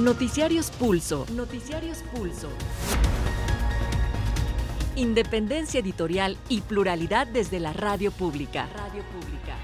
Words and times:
Noticiarios 0.00 0.70
Pulso. 0.70 1.26
Noticiarios 1.34 1.98
Pulso. 2.14 2.48
Independencia 4.94 5.80
editorial 5.80 6.36
y 6.48 6.60
pluralidad 6.60 7.26
desde 7.26 7.58
la 7.58 7.72
radio 7.72 8.12
pública. 8.12 8.68
Radio 8.76 9.02
pública. 9.02 9.56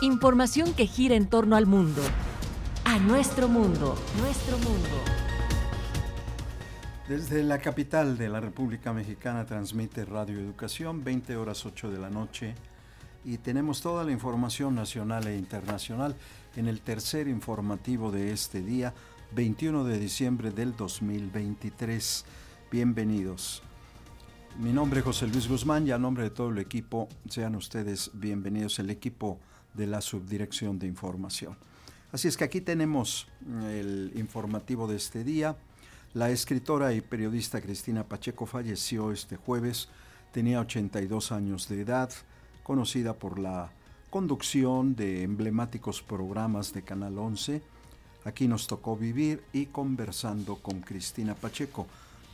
Información 0.00 0.72
que 0.72 0.86
gira 0.86 1.14
en 1.14 1.28
torno 1.28 1.56
al 1.56 1.66
mundo. 1.66 2.00
A 2.86 2.98
nuestro 3.00 3.48
mundo. 3.48 3.94
Nuestro 4.18 4.56
mundo. 4.56 4.88
Desde 7.06 7.42
la 7.42 7.58
capital 7.58 8.16
de 8.16 8.30
la 8.30 8.40
República 8.40 8.94
Mexicana 8.94 9.44
transmite 9.44 10.06
Radio 10.06 10.40
Educación, 10.40 11.04
20 11.04 11.36
horas 11.36 11.66
8 11.66 11.90
de 11.90 11.98
la 11.98 12.08
noche, 12.08 12.54
y 13.26 13.38
tenemos 13.38 13.82
toda 13.82 14.04
la 14.04 14.12
información 14.12 14.74
nacional 14.74 15.26
e 15.26 15.36
internacional 15.36 16.14
en 16.56 16.68
el 16.68 16.80
tercer 16.80 17.28
informativo 17.28 18.10
de 18.10 18.32
este 18.32 18.62
día, 18.62 18.94
21 19.32 19.84
de 19.84 19.98
diciembre 19.98 20.50
del 20.50 20.74
2023. 20.74 22.24
Bienvenidos. 22.70 23.62
Mi 24.58 24.72
nombre 24.72 25.00
es 25.00 25.04
José 25.04 25.26
Luis 25.26 25.48
Guzmán 25.48 25.86
y 25.86 25.90
a 25.90 25.98
nombre 25.98 26.24
de 26.24 26.30
todo 26.30 26.48
el 26.48 26.58
equipo, 26.58 27.08
sean 27.28 27.56
ustedes 27.56 28.10
bienvenidos, 28.14 28.78
el 28.78 28.88
equipo 28.88 29.38
de 29.74 29.86
la 29.86 30.00
Subdirección 30.00 30.78
de 30.78 30.86
Información. 30.86 31.58
Así 32.10 32.26
es 32.26 32.38
que 32.38 32.44
aquí 32.44 32.62
tenemos 32.62 33.28
el 33.68 34.12
informativo 34.16 34.88
de 34.88 34.96
este 34.96 35.24
día. 35.24 35.56
La 36.14 36.30
escritora 36.30 36.94
y 36.94 37.02
periodista 37.02 37.60
Cristina 37.60 38.04
Pacheco 38.04 38.46
falleció 38.46 39.12
este 39.12 39.36
jueves, 39.36 39.90
tenía 40.32 40.60
82 40.60 41.32
años 41.32 41.68
de 41.68 41.82
edad, 41.82 42.10
conocida 42.62 43.12
por 43.12 43.38
la 43.38 43.70
conducción 44.10 44.94
de 44.94 45.22
emblemáticos 45.22 46.02
programas 46.02 46.72
de 46.72 46.82
Canal 46.82 47.18
11. 47.18 47.62
Aquí 48.24 48.48
nos 48.48 48.66
tocó 48.66 48.96
vivir 48.96 49.42
y 49.52 49.66
conversando 49.66 50.56
con 50.56 50.80
Cristina 50.80 51.34
Pacheco, 51.34 51.86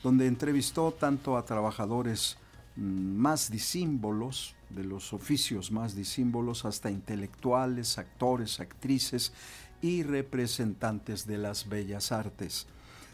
donde 0.02 0.26
entrevistó 0.26 0.92
tanto 0.92 1.36
a 1.36 1.44
trabajadores 1.44 2.36
mm, 2.76 3.16
más 3.16 3.50
disímbolos, 3.50 4.54
de 4.70 4.84
los 4.84 5.12
oficios 5.12 5.70
más 5.70 5.94
disímbolos, 5.94 6.64
hasta 6.64 6.90
intelectuales, 6.90 7.98
actores, 7.98 8.60
actrices 8.60 9.32
y 9.82 10.02
representantes 10.02 11.26
de 11.26 11.38
las 11.38 11.68
bellas 11.68 12.12
artes. 12.12 12.66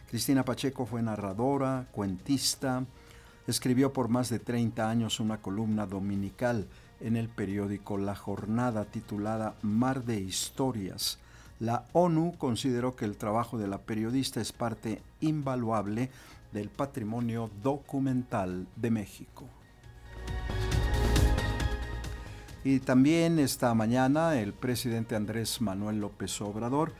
Cristina 0.09 0.45
Pacheco 0.45 0.87
fue 0.87 1.03
narradora, 1.03 1.87
cuentista, 1.91 2.85
escribió 3.47 3.93
por 3.93 4.09
más 4.09 4.29
de 4.29 4.39
30 4.39 4.89
años 4.89 5.21
una 5.21 5.41
columna 5.41 5.87
dominical 5.87 6.67
en 7.01 7.17
el 7.17 7.29
periódico 7.29 7.99
La 7.99 8.15
Jornada 8.15 8.85
titulada 8.85 9.55
Mar 9.63 10.05
de 10.05 10.21
Historias. 10.21 11.19
La 11.61 11.85
ONU 11.93 12.35
consideró 12.39 12.95
que 12.97 13.05
el 13.05 13.17
trabajo 13.17 13.59
de 13.59 13.69
la 13.69 13.79
periodista 13.79 14.41
es 14.41 14.53
parte 14.53 15.03
invaluable 15.21 16.11
del 16.53 16.69
patrimonio 16.69 17.51
documental 17.63 18.67
de 18.77 18.91
México. 18.91 19.45
Y 22.65 22.81
también 22.81 23.39
esta 23.39 23.73
mañana 23.75 24.39
el 24.39 24.53
presidente 24.53 25.17
Andrés 25.17 25.61
Manuel 25.61 26.01
López 26.01 26.41
Obrador 26.41 26.93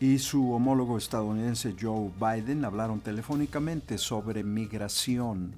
y 0.00 0.18
su 0.18 0.52
homólogo 0.52 0.98
estadounidense 0.98 1.74
Joe 1.80 2.10
Biden 2.20 2.64
hablaron 2.64 3.00
telefónicamente 3.00 3.96
sobre 3.96 4.44
migración. 4.44 5.54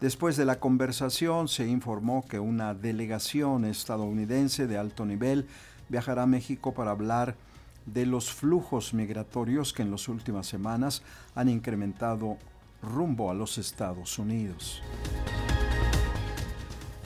Después 0.00 0.38
de 0.38 0.46
la 0.46 0.58
conversación 0.58 1.46
se 1.46 1.68
informó 1.68 2.24
que 2.26 2.40
una 2.40 2.72
delegación 2.72 3.66
estadounidense 3.66 4.66
de 4.66 4.78
alto 4.78 5.04
nivel 5.04 5.46
viajará 5.90 6.22
a 6.22 6.26
México 6.26 6.72
para 6.72 6.92
hablar 6.92 7.36
de 7.84 8.06
los 8.06 8.32
flujos 8.32 8.94
migratorios 8.94 9.74
que 9.74 9.82
en 9.82 9.90
las 9.90 10.08
últimas 10.08 10.46
semanas 10.46 11.02
han 11.34 11.50
incrementado 11.50 12.38
rumbo 12.82 13.30
a 13.30 13.34
los 13.34 13.58
Estados 13.58 14.18
Unidos. 14.18 14.82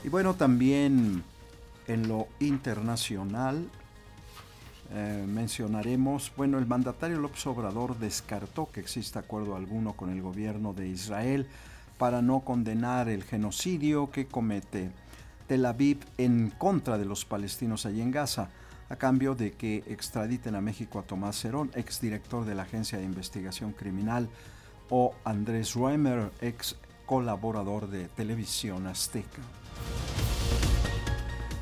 Y 0.05 0.07
bueno, 0.07 0.35
también 0.35 1.21
en 1.87 2.07
lo 2.07 2.29
internacional 2.39 3.67
eh, 4.93 5.25
mencionaremos, 5.27 6.31
bueno, 6.37 6.59
el 6.59 6.65
mandatario 6.65 7.19
López 7.19 7.45
Obrador 7.47 7.99
descartó 7.99 8.69
que 8.71 8.79
exista 8.79 9.19
acuerdo 9.19 9.57
alguno 9.57 9.93
con 9.93 10.11
el 10.11 10.21
gobierno 10.21 10.73
de 10.73 10.87
Israel 10.87 11.47
para 11.97 12.21
no 12.21 12.41
condenar 12.41 13.09
el 13.09 13.23
genocidio 13.23 14.11
que 14.11 14.27
comete 14.27 14.91
Tel 15.47 15.65
Aviv 15.65 15.99
en 16.17 16.49
contra 16.49 16.97
de 16.97 17.05
los 17.05 17.25
palestinos 17.25 17.85
allí 17.85 18.01
en 18.01 18.11
Gaza, 18.11 18.49
a 18.89 18.95
cambio 18.95 19.35
de 19.35 19.53
que 19.53 19.83
extraditen 19.87 20.55
a 20.55 20.61
México 20.61 20.99
a 20.99 21.03
Tomás 21.03 21.39
Cerón, 21.39 21.71
exdirector 21.75 22.45
de 22.45 22.55
la 22.55 22.63
Agencia 22.63 22.97
de 22.97 23.05
Investigación 23.05 23.71
Criminal, 23.71 24.29
o 24.89 25.15
Andrés 25.23 25.73
Roemer, 25.73 26.31
ex 26.41 26.75
colaborador 27.05 27.89
de 27.89 28.07
Televisión 28.09 28.87
Azteca. 28.87 29.41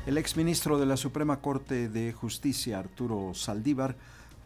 El 0.06 0.18
exministro 0.18 0.78
de 0.78 0.86
la 0.86 0.98
Suprema 0.98 1.40
Corte 1.40 1.88
de 1.88 2.12
Justicia, 2.12 2.78
Arturo 2.78 3.32
Saldívar, 3.32 3.96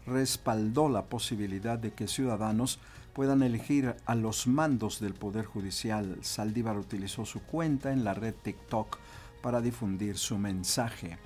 respaldó 0.05 0.87
la 0.87 1.03
posibilidad 1.03 1.77
de 1.77 1.91
que 1.91 2.07
ciudadanos 2.07 2.79
puedan 3.13 3.43
elegir 3.43 3.95
a 4.05 4.15
los 4.15 4.47
mandos 4.47 4.99
del 4.99 5.13
Poder 5.13 5.45
Judicial. 5.45 6.17
Saldívar 6.21 6.77
utilizó 6.77 7.25
su 7.25 7.41
cuenta 7.41 7.91
en 7.91 8.03
la 8.03 8.13
red 8.13 8.33
TikTok 8.41 8.97
para 9.41 9.61
difundir 9.61 10.17
su 10.17 10.37
mensaje. 10.37 11.17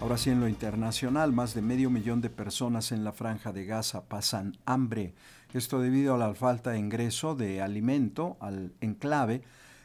Ahora 0.00 0.18
sí, 0.18 0.30
en 0.30 0.40
lo 0.40 0.48
internacional, 0.48 1.32
más 1.32 1.54
de 1.54 1.62
medio 1.62 1.88
millón 1.88 2.20
de 2.20 2.28
personas 2.28 2.90
en 2.90 3.04
la 3.04 3.12
franja 3.12 3.52
de 3.52 3.64
Gaza 3.64 4.08
pasan 4.08 4.58
hambre. 4.66 5.14
Esto 5.52 5.80
debido 5.80 6.14
a 6.14 6.18
la 6.18 6.34
falta 6.34 6.70
de 6.70 6.78
ingreso 6.78 7.34
de 7.34 7.62
alimento 7.62 8.36
al 8.40 8.72
enclave 8.80 9.42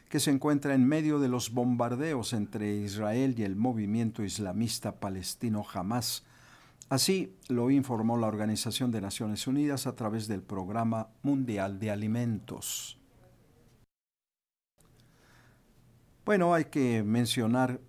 que 0.08 0.20
se 0.20 0.30
encuentra 0.30 0.74
en 0.74 0.86
medio 0.86 1.18
de 1.18 1.28
los 1.28 1.52
bombardeos 1.52 2.32
entre 2.32 2.76
Israel 2.76 3.34
y 3.36 3.44
el 3.44 3.56
movimiento 3.56 4.24
islamista 4.24 4.98
palestino 4.98 5.64
Hamas. 5.72 6.24
Así 6.88 7.36
lo 7.48 7.70
informó 7.70 8.16
la 8.16 8.28
Organización 8.28 8.90
de 8.90 9.02
Naciones 9.02 9.46
Unidas 9.46 9.86
a 9.86 9.94
través 9.94 10.26
del 10.26 10.42
Programa 10.42 11.08
Mundial 11.22 11.78
de 11.78 11.90
Alimentos. 11.90 12.98
Bueno, 16.24 16.54
hay 16.54 16.66
que 16.66 17.02
mencionar 17.02 17.80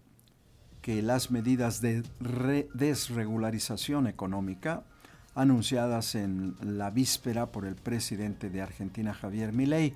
que 0.81 1.01
las 1.01 1.31
medidas 1.31 1.81
de 1.81 2.03
desregularización 2.73 4.07
económica 4.07 4.83
anunciadas 5.33 6.15
en 6.15 6.55
la 6.61 6.89
víspera 6.89 7.51
por 7.51 7.65
el 7.65 7.75
presidente 7.75 8.49
de 8.49 8.61
Argentina 8.61 9.13
Javier 9.13 9.53
Milei 9.53 9.93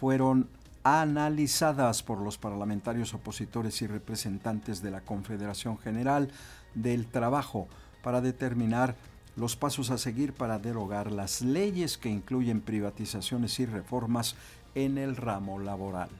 fueron 0.00 0.48
analizadas 0.82 2.02
por 2.02 2.20
los 2.20 2.36
parlamentarios 2.36 3.14
opositores 3.14 3.80
y 3.82 3.86
representantes 3.86 4.82
de 4.82 4.90
la 4.90 5.00
Confederación 5.02 5.78
General 5.78 6.30
del 6.74 7.06
Trabajo 7.06 7.68
para 8.04 8.20
determinar 8.20 8.94
los 9.36 9.56
pasos 9.56 9.90
a 9.90 9.98
seguir 9.98 10.32
para 10.32 10.58
derogar 10.58 11.10
las 11.10 11.42
leyes 11.42 11.98
que 11.98 12.08
incluyen 12.08 12.60
privatizaciones 12.60 13.58
y 13.58 13.66
reformas 13.66 14.36
en 14.76 14.98
el 14.98 15.16
ramo 15.16 15.58
laboral. 15.58 16.10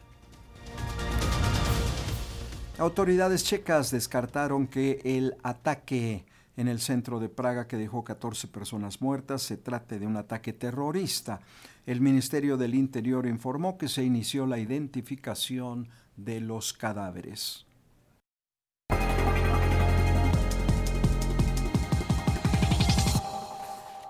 Autoridades 2.79 3.45
checas 3.45 3.93
descartaron 3.93 4.67
que 4.67 5.01
el 5.05 5.37
ataque 5.45 6.25
en 6.57 6.69
el 6.69 6.81
centro 6.81 7.21
de 7.21 7.29
Praga 7.29 7.69
que 7.69 7.77
dejó 7.77 8.03
14 8.03 8.49
personas 8.49 9.01
muertas 9.01 9.43
se 9.43 9.57
trate 9.57 9.99
de 9.99 10.07
un 10.07 10.17
ataque 10.17 10.53
terrorista. 10.53 11.41
El 11.87 12.01
Ministerio 12.01 12.57
del 12.57 12.75
Interior 12.75 13.27
informó 13.27 13.77
que 13.79 13.89
se 13.89 14.03
inició 14.03 14.47
la 14.47 14.59
identificación 14.59 15.89
de 16.17 16.41
los 16.41 16.73
cadáveres. 16.73 17.67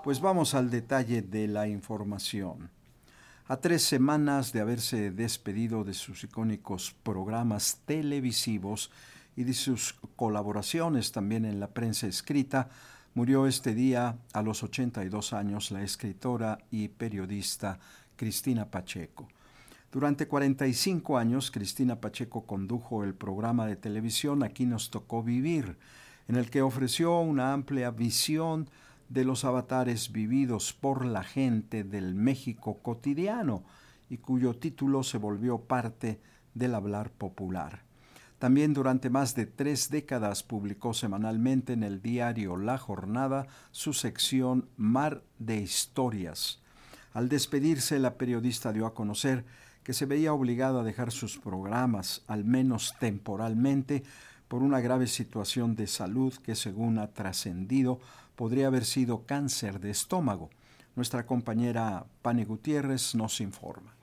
Pues 0.05 0.21
vamos 0.21 0.53
al 0.53 0.69
detalle 0.69 1.23
de 1.23 1.47
la 1.47 1.67
información. 1.67 2.69
A 3.47 3.57
tres 3.57 3.81
semanas 3.81 4.53
de 4.53 4.61
haberse 4.61 5.09
despedido 5.09 5.83
de 5.83 5.95
sus 5.95 6.23
icónicos 6.23 6.95
programas 7.01 7.79
televisivos 7.87 8.91
y 9.35 9.45
de 9.45 9.55
sus 9.55 9.95
colaboraciones 10.15 11.11
también 11.11 11.43
en 11.43 11.59
la 11.59 11.69
prensa 11.71 12.05
escrita, 12.05 12.69
murió 13.15 13.47
este 13.47 13.73
día 13.73 14.19
a 14.31 14.43
los 14.43 14.61
82 14.61 15.33
años 15.33 15.71
la 15.71 15.81
escritora 15.81 16.59
y 16.69 16.89
periodista 16.89 17.79
Cristina 18.15 18.69
Pacheco. 18.69 19.27
Durante 19.91 20.27
45 20.27 21.17
años, 21.17 21.49
Cristina 21.49 21.99
Pacheco 21.99 22.45
condujo 22.45 23.03
el 23.03 23.15
programa 23.15 23.65
de 23.65 23.75
televisión 23.75 24.43
Aquí 24.43 24.67
nos 24.67 24.91
tocó 24.91 25.23
vivir, 25.23 25.79
en 26.27 26.35
el 26.35 26.51
que 26.51 26.61
ofreció 26.61 27.21
una 27.21 27.53
amplia 27.53 27.89
visión 27.89 28.69
de 29.09 29.23
los 29.23 29.45
avatares 29.45 30.11
vividos 30.11 30.73
por 30.73 31.05
la 31.05 31.23
gente 31.23 31.83
del 31.83 32.15
México 32.15 32.79
cotidiano 32.81 33.63
y 34.09 34.17
cuyo 34.17 34.55
título 34.55 35.03
se 35.03 35.17
volvió 35.17 35.59
parte 35.59 36.19
del 36.53 36.75
hablar 36.75 37.11
popular. 37.11 37.83
También 38.39 38.73
durante 38.73 39.09
más 39.09 39.33
de 39.35 39.45
tres 39.45 39.89
décadas 39.89 40.43
publicó 40.43 40.93
semanalmente 40.93 41.73
en 41.73 41.83
el 41.83 42.01
diario 42.01 42.57
La 42.57 42.77
Jornada 42.77 43.47
su 43.71 43.93
sección 43.93 44.67
Mar 44.75 45.23
de 45.39 45.57
Historias. 45.57 46.61
Al 47.13 47.29
despedirse, 47.29 47.97
la 47.97 48.15
periodista 48.15 48.73
dio 48.73 48.85
a 48.85 48.93
conocer 48.93 49.45
que 49.83 49.93
se 49.93 50.05
veía 50.05 50.33
obligado 50.33 50.79
a 50.79 50.83
dejar 50.83 51.11
sus 51.11 51.37
programas, 51.37 52.23
al 52.27 52.43
menos 52.43 52.95
temporalmente, 52.99 54.03
por 54.47 54.63
una 54.63 54.79
grave 54.79 55.07
situación 55.07 55.75
de 55.75 55.87
salud 55.87 56.33
que, 56.43 56.55
según 56.55 56.99
ha 56.99 57.13
trascendido, 57.13 57.99
podría 58.35 58.67
haber 58.67 58.85
sido 58.85 59.25
cáncer 59.25 59.79
de 59.79 59.91
estómago. 59.91 60.49
Nuestra 60.95 61.25
compañera 61.25 62.05
Pani 62.21 62.45
Gutiérrez 62.45 63.15
nos 63.15 63.41
informa. 63.41 63.94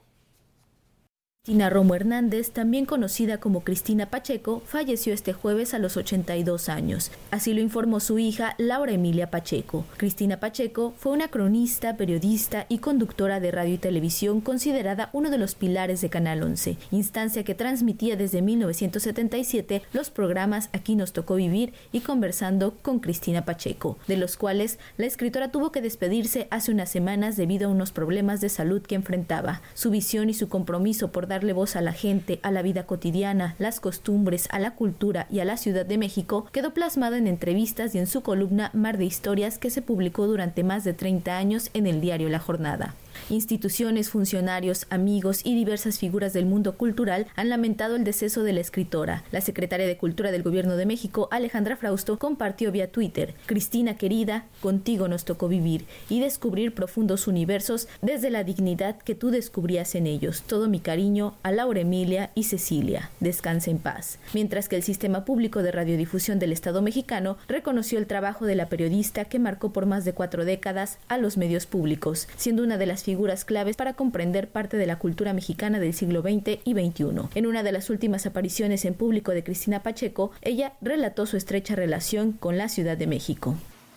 Cristina 1.45 1.69
Romo 1.69 1.93
Hernández, 1.93 2.51
también 2.51 2.85
conocida 2.85 3.37
como 3.37 3.65
Cristina 3.65 4.05
Pacheco, 4.05 4.61
falleció 4.65 5.13
este 5.13 5.33
jueves 5.33 5.73
a 5.73 5.77
los 5.77 5.97
82 5.97 6.69
años. 6.69 7.11
Así 7.31 7.53
lo 7.53 7.59
informó 7.59 7.99
su 7.99 8.17
hija 8.17 8.55
Laura 8.57 8.93
Emilia 8.93 9.29
Pacheco. 9.29 9.83
Cristina 9.97 10.39
Pacheco 10.39 10.93
fue 10.97 11.11
una 11.11 11.27
cronista, 11.27 11.97
periodista 11.97 12.65
y 12.69 12.77
conductora 12.77 13.41
de 13.41 13.51
radio 13.51 13.73
y 13.73 13.77
televisión 13.77 14.39
considerada 14.39 15.09
uno 15.11 15.29
de 15.29 15.37
los 15.37 15.53
pilares 15.53 15.99
de 15.99 16.09
Canal 16.09 16.43
11, 16.43 16.77
instancia 16.91 17.43
que 17.43 17.55
transmitía 17.55 18.15
desde 18.15 18.41
1977 18.41 19.81
los 19.91 20.11
programas 20.11 20.69
Aquí 20.71 20.95
nos 20.95 21.11
tocó 21.11 21.35
vivir 21.35 21.73
y 21.91 21.99
Conversando 21.99 22.75
con 22.81 22.99
Cristina 22.99 23.43
Pacheco, 23.43 23.97
de 24.07 24.15
los 24.15 24.37
cuales 24.37 24.79
la 24.95 25.07
escritora 25.07 25.51
tuvo 25.51 25.73
que 25.73 25.81
despedirse 25.81 26.47
hace 26.51 26.71
unas 26.71 26.87
semanas 26.87 27.35
debido 27.35 27.67
a 27.67 27.71
unos 27.71 27.91
problemas 27.91 28.39
de 28.39 28.47
salud 28.47 28.81
que 28.81 28.95
enfrentaba. 28.95 29.61
Su 29.73 29.89
visión 29.89 30.29
y 30.29 30.33
su 30.33 30.47
compromiso 30.47 31.11
por 31.11 31.32
darle 31.33 31.53
voz 31.53 31.75
a 31.75 31.81
la 31.81 31.93
gente, 31.93 32.39
a 32.43 32.51
la 32.51 32.61
vida 32.61 32.85
cotidiana, 32.85 33.55
las 33.57 33.79
costumbres, 33.79 34.47
a 34.51 34.59
la 34.59 34.75
cultura 34.75 35.25
y 35.31 35.39
a 35.39 35.45
la 35.45 35.57
Ciudad 35.57 35.85
de 35.85 35.97
México, 35.97 36.45
quedó 36.51 36.73
plasmado 36.73 37.15
en 37.15 37.25
entrevistas 37.27 37.95
y 37.95 37.97
en 37.97 38.05
su 38.05 38.21
columna 38.21 38.69
Mar 38.73 38.99
de 38.99 39.05
Historias 39.05 39.57
que 39.57 39.71
se 39.71 39.81
publicó 39.81 40.27
durante 40.27 40.63
más 40.63 40.83
de 40.83 40.93
30 40.93 41.35
años 41.35 41.71
en 41.73 41.87
el 41.87 42.01
diario 42.01 42.29
La 42.29 42.39
Jornada. 42.39 42.93
Instituciones, 43.29 44.09
funcionarios, 44.09 44.85
amigos 44.89 45.41
y 45.45 45.55
diversas 45.55 45.97
figuras 45.97 46.33
del 46.33 46.45
mundo 46.45 46.75
cultural 46.77 47.27
han 47.35 47.49
lamentado 47.49 47.95
el 47.95 48.03
deceso 48.03 48.43
de 48.43 48.51
la 48.51 48.59
escritora. 48.59 49.23
La 49.31 49.39
secretaria 49.39 49.87
de 49.87 49.95
Cultura 49.95 50.31
del 50.31 50.43
Gobierno 50.43 50.75
de 50.75 50.85
México, 50.85 51.29
Alejandra 51.31 51.77
Frausto, 51.77 52.19
compartió 52.19 52.71
vía 52.71 52.91
Twitter, 52.91 53.33
Cristina 53.45 53.95
querida, 53.95 54.45
contigo 54.61 55.07
nos 55.07 55.23
tocó 55.23 55.47
vivir 55.47 55.85
y 56.09 56.19
descubrir 56.19 56.73
profundos 56.73 57.27
universos 57.27 57.87
desde 58.01 58.29
la 58.29 58.43
dignidad 58.43 58.97
que 58.97 59.15
tú 59.15 59.29
descubrías 59.31 59.95
en 59.95 60.05
ellos. 60.05 60.43
Todo 60.45 60.67
mi 60.67 60.81
cariño 60.81 61.35
a 61.43 61.51
Laura 61.51 61.79
Emilia 61.79 62.31
y 62.35 62.43
Cecilia. 62.43 63.09
Descansa 63.21 63.71
en 63.71 63.79
paz. 63.79 64.19
Mientras 64.33 64.67
que 64.67 64.75
el 64.75 64.83
Sistema 64.83 65.23
Público 65.23 65.63
de 65.63 65.71
Radiodifusión 65.71 66.39
del 66.39 66.51
Estado 66.51 66.81
mexicano 66.81 67.37
reconoció 67.47 67.99
el 67.99 68.07
trabajo 68.07 68.45
de 68.45 68.55
la 68.55 68.67
periodista 68.67 69.25
que 69.25 69.39
marcó 69.39 69.71
por 69.71 69.85
más 69.85 70.03
de 70.03 70.13
cuatro 70.13 70.43
décadas 70.43 70.97
a 71.07 71.17
los 71.17 71.37
medios 71.37 71.65
públicos, 71.65 72.27
siendo 72.35 72.63
una 72.63 72.77
de 72.77 72.85
las 72.85 73.03
figuras 73.03 73.12
claves 73.45 73.75
para 73.75 73.93
comprender 73.93 74.49
parte 74.49 74.77
de 74.77 74.85
la 74.85 74.99
cultura 74.99 75.33
mexicana 75.33 75.79
del 75.79 75.93
siglo 75.93 76.21
XX 76.21 76.59
y 76.63 76.73
XXI. 76.73 77.29
En 77.35 77.45
una 77.45 77.63
de 77.63 77.71
las 77.71 77.89
últimas 77.89 78.25
apariciones 78.25 78.85
en 78.85 78.93
público 78.93 79.31
de 79.31 79.43
Cristina 79.43 79.83
Pacheco, 79.83 80.31
ella 80.41 80.73
relató 80.81 81.25
su 81.25 81.37
estrecha 81.37 81.75
relación 81.75 82.33
con 82.33 82.57
la 82.57 82.69
Ciudad 82.69 82.97
de 82.97 83.07
México. 83.07 83.55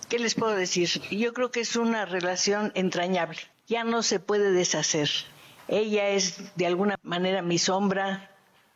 ¿Qué 0.09 0.19
les 0.19 0.35
puedo 0.35 0.55
decir? 0.55 0.89
Yo 1.11 1.33
creo 1.33 1.51
que 1.51 1.61
es 1.61 1.77
una 1.77 2.05
relación 2.07 2.71
entrañable. 2.75 3.39
Ya 3.67 3.83
no 3.83 4.03
se 4.03 4.21
puede 4.21 4.53
deshacer. 4.53 5.11
Ella 5.69 6.11
es 6.11 6.39
de 6.55 6.67
alguna 6.67 6.97
manera 7.03 7.43
mi 7.43 7.59
sombra, 7.59 8.31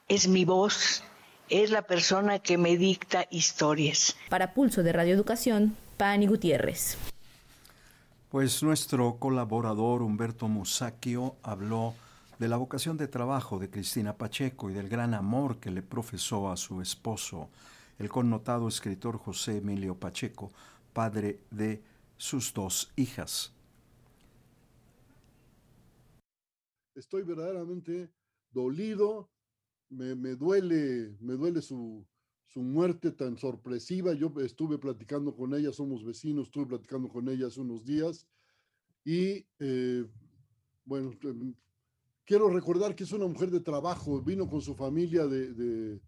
es 0.09 0.27
mi 0.27 0.45
voz, 0.45 1.05
es 1.49 1.71
la 1.71 1.83
persona 1.83 2.41
que 2.41 2.59
me 2.59 2.77
dicta 2.77 3.27
historias. 3.31 4.17
Para 4.29 4.55
Pulso 4.55 4.83
de 4.83 4.93
Radio 4.93 5.15
Educación, 5.15 5.77
Pani 5.97 6.27
Gutiérrez. 6.27 6.97
Pues 8.31 8.63
nuestro 8.63 9.17
colaborador 9.19 10.03
Humberto 10.03 10.47
Musacchio 10.47 11.35
habló 11.43 11.95
de 12.39 12.47
la 12.47 12.59
vocación 12.59 12.97
de 12.97 13.09
trabajo 13.09 13.59
de 13.59 13.69
Cristina 13.69 14.17
Pacheco 14.17 14.71
y 14.71 14.73
del 14.73 14.89
gran 14.89 15.15
amor 15.15 15.59
que 15.59 15.73
le 15.73 15.83
profesó 15.83 16.49
a 16.49 16.57
su 16.57 16.81
esposo, 16.81 17.51
el 17.99 18.09
connotado 18.09 18.69
escritor 18.69 19.19
José 19.19 19.57
Emilio 19.57 19.97
Pacheco, 19.97 20.53
padre 20.93 21.41
de 21.51 21.83
sus 22.19 22.55
dos 22.55 22.93
hijas. 22.95 23.53
Estoy 26.95 27.25
verdaderamente 27.25 28.13
dolido, 28.53 29.29
me, 29.89 30.15
duele, 30.37 31.17
me 31.19 31.33
duele 31.33 31.63
su, 31.63 32.07
su 32.53 32.63
muerte 32.63 33.13
tan 33.13 33.37
sorpresiva. 33.39 34.13
Yo 34.13 34.33
estuve 34.45 34.79
platicando 34.79 35.35
con 35.35 35.55
ella, 35.55 35.73
somos 35.73 36.05
vecinos, 36.05 36.47
estuve 36.47 36.67
platicando 36.67 37.09
con 37.09 37.29
ella 37.29 37.47
hace 37.47 37.61
unos 37.61 37.85
días 37.85 38.27
y 39.05 39.47
eh, 39.61 40.05
bueno, 40.85 41.13
quiero 42.25 42.49
recordar 42.49 42.95
que 42.95 43.05
es 43.05 43.13
una 43.13 43.27
mujer 43.27 43.51
de 43.51 43.61
trabajo, 43.61 44.21
vino 44.21 44.49
con 44.49 44.61
su 44.61 44.75
familia 44.75 45.27
de, 45.27 46.01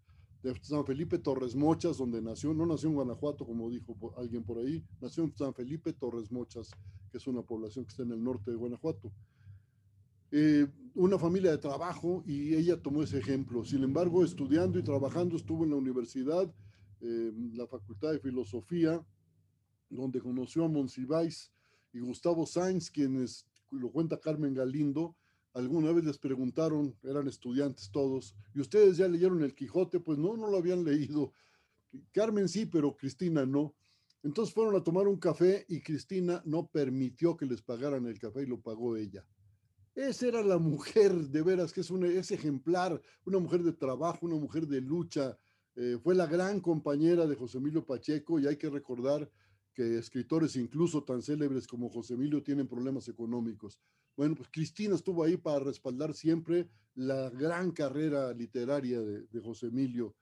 San 0.61 0.85
Felipe 0.85 1.19
Torres 1.19 1.55
Mochas, 1.55 1.97
donde 1.97 2.21
nació, 2.21 2.53
no 2.53 2.65
nació 2.65 2.89
en 2.89 2.95
Guanajuato, 2.95 3.45
como 3.45 3.69
dijo 3.69 3.95
alguien 4.17 4.43
por 4.43 4.57
ahí, 4.57 4.83
nació 4.99 5.23
en 5.23 5.33
San 5.37 5.53
Felipe 5.53 5.93
Torres 5.93 6.29
Mochas, 6.33 6.69
que 7.09 7.17
es 7.17 7.27
una 7.27 7.41
población 7.41 7.85
que 7.85 7.91
está 7.91 8.03
en 8.03 8.11
el 8.11 8.21
norte 8.21 8.51
de 8.51 8.57
Guanajuato. 8.57 9.13
Eh, 10.35 10.65
una 10.95 11.19
familia 11.19 11.51
de 11.51 11.59
trabajo 11.59 12.23
y 12.25 12.55
ella 12.55 12.81
tomó 12.81 13.03
ese 13.03 13.19
ejemplo. 13.19 13.63
Sin 13.63 13.83
embargo, 13.83 14.25
estudiando 14.25 14.79
y 14.79 14.83
trabajando, 14.83 15.35
estuvo 15.35 15.63
en 15.63 15.69
la 15.69 15.75
universidad, 15.75 16.51
eh, 17.01 17.31
la 17.53 17.67
Facultad 17.67 18.13
de 18.13 18.19
Filosofía, 18.19 18.99
donde 19.91 20.19
conoció 20.19 20.65
a 20.65 20.69
Monsiváis 20.69 21.51
y 21.93 21.99
Gustavo 21.99 22.47
Sainz, 22.47 22.89
quienes 22.89 23.45
lo 23.69 23.91
cuenta 23.91 24.19
Carmen 24.19 24.55
Galindo. 24.55 25.15
Alguna 25.53 25.91
vez 25.91 26.03
les 26.03 26.17
preguntaron, 26.17 26.95
eran 27.03 27.27
estudiantes 27.27 27.91
todos, 27.91 28.35
¿y 28.55 28.59
ustedes 28.59 28.97
ya 28.97 29.07
leyeron 29.07 29.43
El 29.43 29.53
Quijote? 29.53 29.99
Pues 29.99 30.17
no, 30.17 30.35
no 30.35 30.49
lo 30.49 30.57
habían 30.57 30.83
leído. 30.83 31.31
Carmen 32.11 32.49
sí, 32.49 32.65
pero 32.65 32.95
Cristina 32.95 33.45
no. 33.45 33.75
Entonces 34.23 34.51
fueron 34.51 34.75
a 34.75 34.83
tomar 34.83 35.07
un 35.07 35.17
café 35.17 35.63
y 35.69 35.81
Cristina 35.81 36.41
no 36.43 36.65
permitió 36.65 37.37
que 37.37 37.45
les 37.45 37.61
pagaran 37.61 38.07
el 38.07 38.17
café 38.17 38.41
y 38.41 38.47
lo 38.47 38.59
pagó 38.59 38.97
ella. 38.97 39.23
Esa 39.95 40.27
era 40.27 40.41
la 40.41 40.57
mujer, 40.57 41.13
de 41.13 41.43
veras, 41.43 41.71
que 41.71 41.81
es, 41.81 41.91
una, 41.91 42.07
ejemplar, 42.07 42.99
una 43.25 43.37
mujer 43.37 43.61
de 43.61 43.73
trabajo, 43.73 44.25
una 44.25 44.37
mujer 44.37 44.65
de 44.67 44.81
lucha. 44.81 45.37
Eh, 45.75 45.99
fue 46.01 46.15
la 46.15 46.25
gran 46.25 46.61
compañera 46.61 47.27
de 47.27 47.35
José 47.35 47.59
Emilio 47.59 47.85
Pacheco 47.85 48.39
y 48.39 48.47
hay 48.47 48.57
que 48.57 48.69
recordar 48.69 49.29
que 49.73 49.97
escritores 49.97 50.55
incluso 50.55 51.03
tan 51.03 51.21
célebres 51.21 51.67
como 51.67 51.89
José 51.89 52.15
Emilio 52.15 52.41
tienen 52.41 52.67
problemas 52.67 53.07
económicos. 53.07 53.79
Bueno, 54.15 54.35
pues 54.35 54.49
Cristina 54.51 54.95
estuvo 54.95 55.23
ahí 55.23 55.37
para 55.37 55.59
respaldar 55.59 56.13
siempre 56.13 56.69
la 56.95 57.29
gran 57.29 57.71
carrera 57.71 58.31
literaria 58.33 59.01
de, 59.01 59.41
José 59.41 59.67
Emilio. 59.67 60.15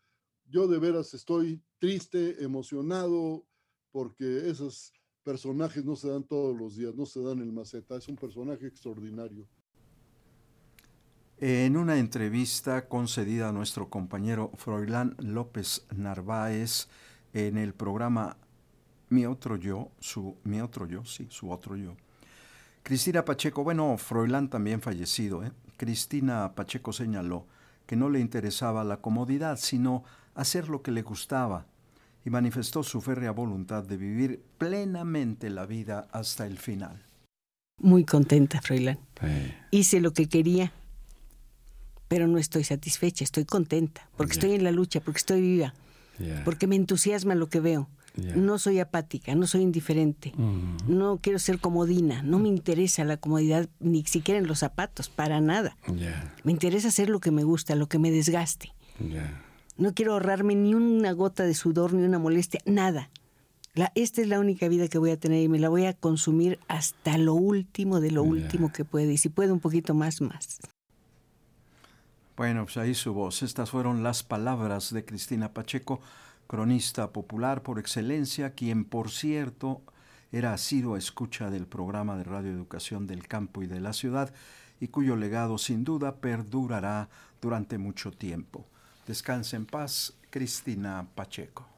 Yo 0.46 0.68
de 0.68 0.80
veras 0.80 1.14
estoy 1.14 1.62
triste, 1.80 2.44
emocionado, 2.44 3.46
porque 3.92 4.50
esos 4.50 4.94
personajes 5.24 5.84
no 5.86 5.96
se 5.96 6.10
dan 6.10 6.24
todos 6.24 6.58
los 6.58 6.76
días, 6.76 6.96
no 6.96 7.06
se 7.06 7.22
dan 7.22 7.40
en 7.40 7.46
el 7.46 7.54
maceta, 7.54 7.98
es 7.98 8.08
un 8.08 8.16
personaje 8.16 8.68
extraordinario. 8.68 9.48
En 11.44 11.76
una 11.76 11.98
entrevista 11.98 12.88
concedida 12.88 13.50
a 13.50 13.52
nuestro 13.52 13.90
compañero 13.90 14.52
Froilán 14.58 15.16
López 15.18 15.88
Narváez 15.90 16.88
en 17.34 17.58
el 17.58 17.74
programa 17.74 18.38
Mi 19.10 19.26
Otro 19.26 19.56
Yo, 19.56 19.90
su 20.00 20.38
Mi 20.44 20.62
Otro 20.62 20.86
Yo, 20.86 21.04
sí, 21.04 21.26
su 21.32 21.50
otro 21.50 21.76
yo. 21.76 21.96
Cristina 22.84 23.26
Pacheco, 23.26 23.64
bueno, 23.64 23.98
Froilán 23.98 24.52
también 24.52 24.84
fallecido, 24.84 25.44
¿eh? 25.44 25.52
Cristina 25.78 26.54
Pacheco 26.54 26.94
señaló 26.94 27.48
que 27.88 27.96
no 27.96 28.08
le 28.12 28.20
interesaba 28.20 28.84
la 28.84 28.98
comodidad, 28.98 29.58
sino 29.58 30.04
hacer 30.36 30.70
lo 30.70 30.84
que 30.84 30.92
le 30.92 31.02
gustaba, 31.02 31.66
y 32.24 32.30
manifestó 32.30 32.84
su 32.84 33.02
férrea 33.02 33.32
voluntad 33.32 33.84
de 33.84 33.98
vivir 33.98 34.44
plenamente 34.60 35.50
la 35.50 35.66
vida 35.66 36.08
hasta 36.12 36.46
el 36.46 36.60
final. 36.60 37.04
Muy 37.80 38.06
contenta, 38.06 38.62
Froilán. 38.62 39.00
Hice 39.72 40.02
lo 40.02 40.14
que 40.14 40.30
quería, 40.30 40.72
pero 42.12 42.28
no 42.28 42.40
estoy 42.40 42.66
satisfecha, 42.66 43.24
estoy 43.24 43.46
contenta, 43.46 44.10
porque 44.18 44.34
estoy 44.34 44.52
en 44.52 44.66
la 44.66 44.72
lucha, 44.72 45.00
porque 45.00 45.20
estoy 45.20 45.40
viva, 45.40 45.74
porque 46.44 46.68
me 46.68 46.76
entusiasma 46.76 47.36
lo 47.36 47.48
que 47.48 47.62
veo. 47.62 47.88
No 48.36 48.60
soy 48.60 48.80
apática, 48.80 49.34
no 49.34 49.48
soy 49.48 49.62
indiferente, 49.62 50.34
no 50.90 51.20
quiero 51.22 51.40
ser 51.40 51.60
comodina, 51.60 52.22
no 52.22 52.38
me 52.38 52.50
interesa 52.50 53.06
la 53.06 53.16
comodidad 53.16 53.70
ni 53.80 54.04
siquiera 54.04 54.42
en 54.42 54.46
los 54.46 54.60
zapatos, 54.60 55.08
para 55.08 55.40
nada. 55.40 55.78
Me 56.44 56.52
interesa 56.52 56.90
hacer 56.90 57.10
lo 57.10 57.22
que 57.22 57.32
me 57.32 57.46
gusta, 57.46 57.76
lo 57.76 57.88
que 57.88 57.98
me 57.98 58.12
desgaste. 58.12 58.74
No 59.78 59.94
quiero 59.94 60.12
ahorrarme 60.12 60.54
ni 60.56 60.74
una 60.74 61.14
gota 61.14 61.46
de 61.46 61.54
sudor, 61.54 61.94
ni 61.94 62.04
una 62.04 62.20
molestia, 62.20 62.60
nada. 62.66 63.10
La, 63.74 63.94
esta 63.96 64.20
es 64.20 64.28
la 64.28 64.42
única 64.42 64.68
vida 64.68 64.90
que 64.90 64.98
voy 64.98 65.12
a 65.12 65.18
tener 65.18 65.42
y 65.42 65.48
me 65.48 65.60
la 65.60 65.70
voy 65.70 65.86
a 65.86 65.94
consumir 65.94 66.60
hasta 66.68 67.18
lo 67.18 67.36
último 67.36 68.02
de 68.02 68.12
lo 68.12 68.22
último 68.22 68.74
que 68.74 68.84
puede. 68.84 69.14
Y 69.14 69.18
si 69.18 69.30
puedo 69.30 69.54
un 69.54 69.62
poquito 69.62 69.94
más, 69.94 70.20
más. 70.20 70.60
Bueno, 72.42 72.64
pues 72.64 72.78
ahí 72.78 72.96
su 72.96 73.14
voz. 73.14 73.44
Estas 73.44 73.70
fueron 73.70 74.02
las 74.02 74.24
palabras 74.24 74.92
de 74.92 75.06
Cristina 75.06 75.54
Pacheco, 75.54 76.02
cronista 76.48 77.12
popular 77.12 77.62
por 77.62 77.78
excelencia, 77.78 78.56
quien 78.56 78.84
por 78.84 79.12
cierto 79.12 79.84
era 80.32 80.58
sido 80.58 80.98
escucha 80.98 81.52
del 81.52 81.68
programa 81.68 82.18
de 82.18 82.24
radioeducación 82.24 83.06
del 83.06 83.28
campo 83.28 83.62
y 83.62 83.68
de 83.68 83.80
la 83.80 83.94
ciudad 83.94 84.34
y 84.80 84.88
cuyo 84.88 85.16
legado 85.16 85.60
sin 85.60 85.84
duda 85.84 86.16
perdurará 86.16 87.10
durante 87.40 87.78
mucho 87.78 88.10
tiempo. 88.12 88.66
Descanse 89.06 89.56
en 89.56 89.68
paz, 89.68 90.16
Cristina 90.32 91.06
Pacheco. 91.14 91.71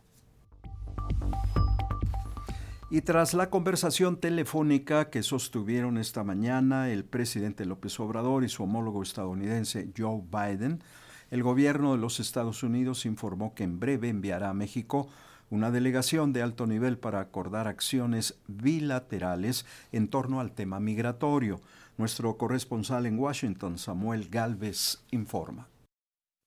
Y 2.94 3.02
tras 3.02 3.34
la 3.34 3.50
conversación 3.50 4.18
telefónica 4.18 5.10
que 5.10 5.24
sostuvieron 5.24 5.98
esta 5.98 6.24
mañana 6.24 6.92
el 6.92 7.04
presidente 7.04 7.66
López 7.66 8.00
Obrador 8.00 8.44
y 8.44 8.50
su 8.50 8.62
homólogo 8.62 9.02
estadounidense 9.02 9.90
Joe 9.98 10.22
Biden, 10.32 10.84
el 11.32 11.42
gobierno 11.42 11.94
de 11.94 11.98
los 11.98 12.20
Estados 12.20 12.62
Unidos 12.62 13.08
informó 13.08 13.56
que 13.56 13.64
en 13.64 13.80
breve 13.80 14.10
enviará 14.10 14.52
a 14.52 14.54
México 14.54 15.10
una 15.50 15.72
delegación 15.72 16.34
de 16.34 16.44
alto 16.44 16.68
nivel 16.68 17.00
para 17.00 17.20
acordar 17.20 17.68
acciones 17.68 18.36
bilaterales 18.48 19.66
en 19.92 20.08
torno 20.08 20.40
al 20.40 20.52
tema 20.52 20.80
migratorio. 20.80 21.62
Nuestro 21.98 22.38
corresponsal 22.38 23.08
en 23.08 23.18
Washington, 23.18 23.80
Samuel 23.80 24.30
Galvez, 24.30 25.00
informa. 25.10 25.68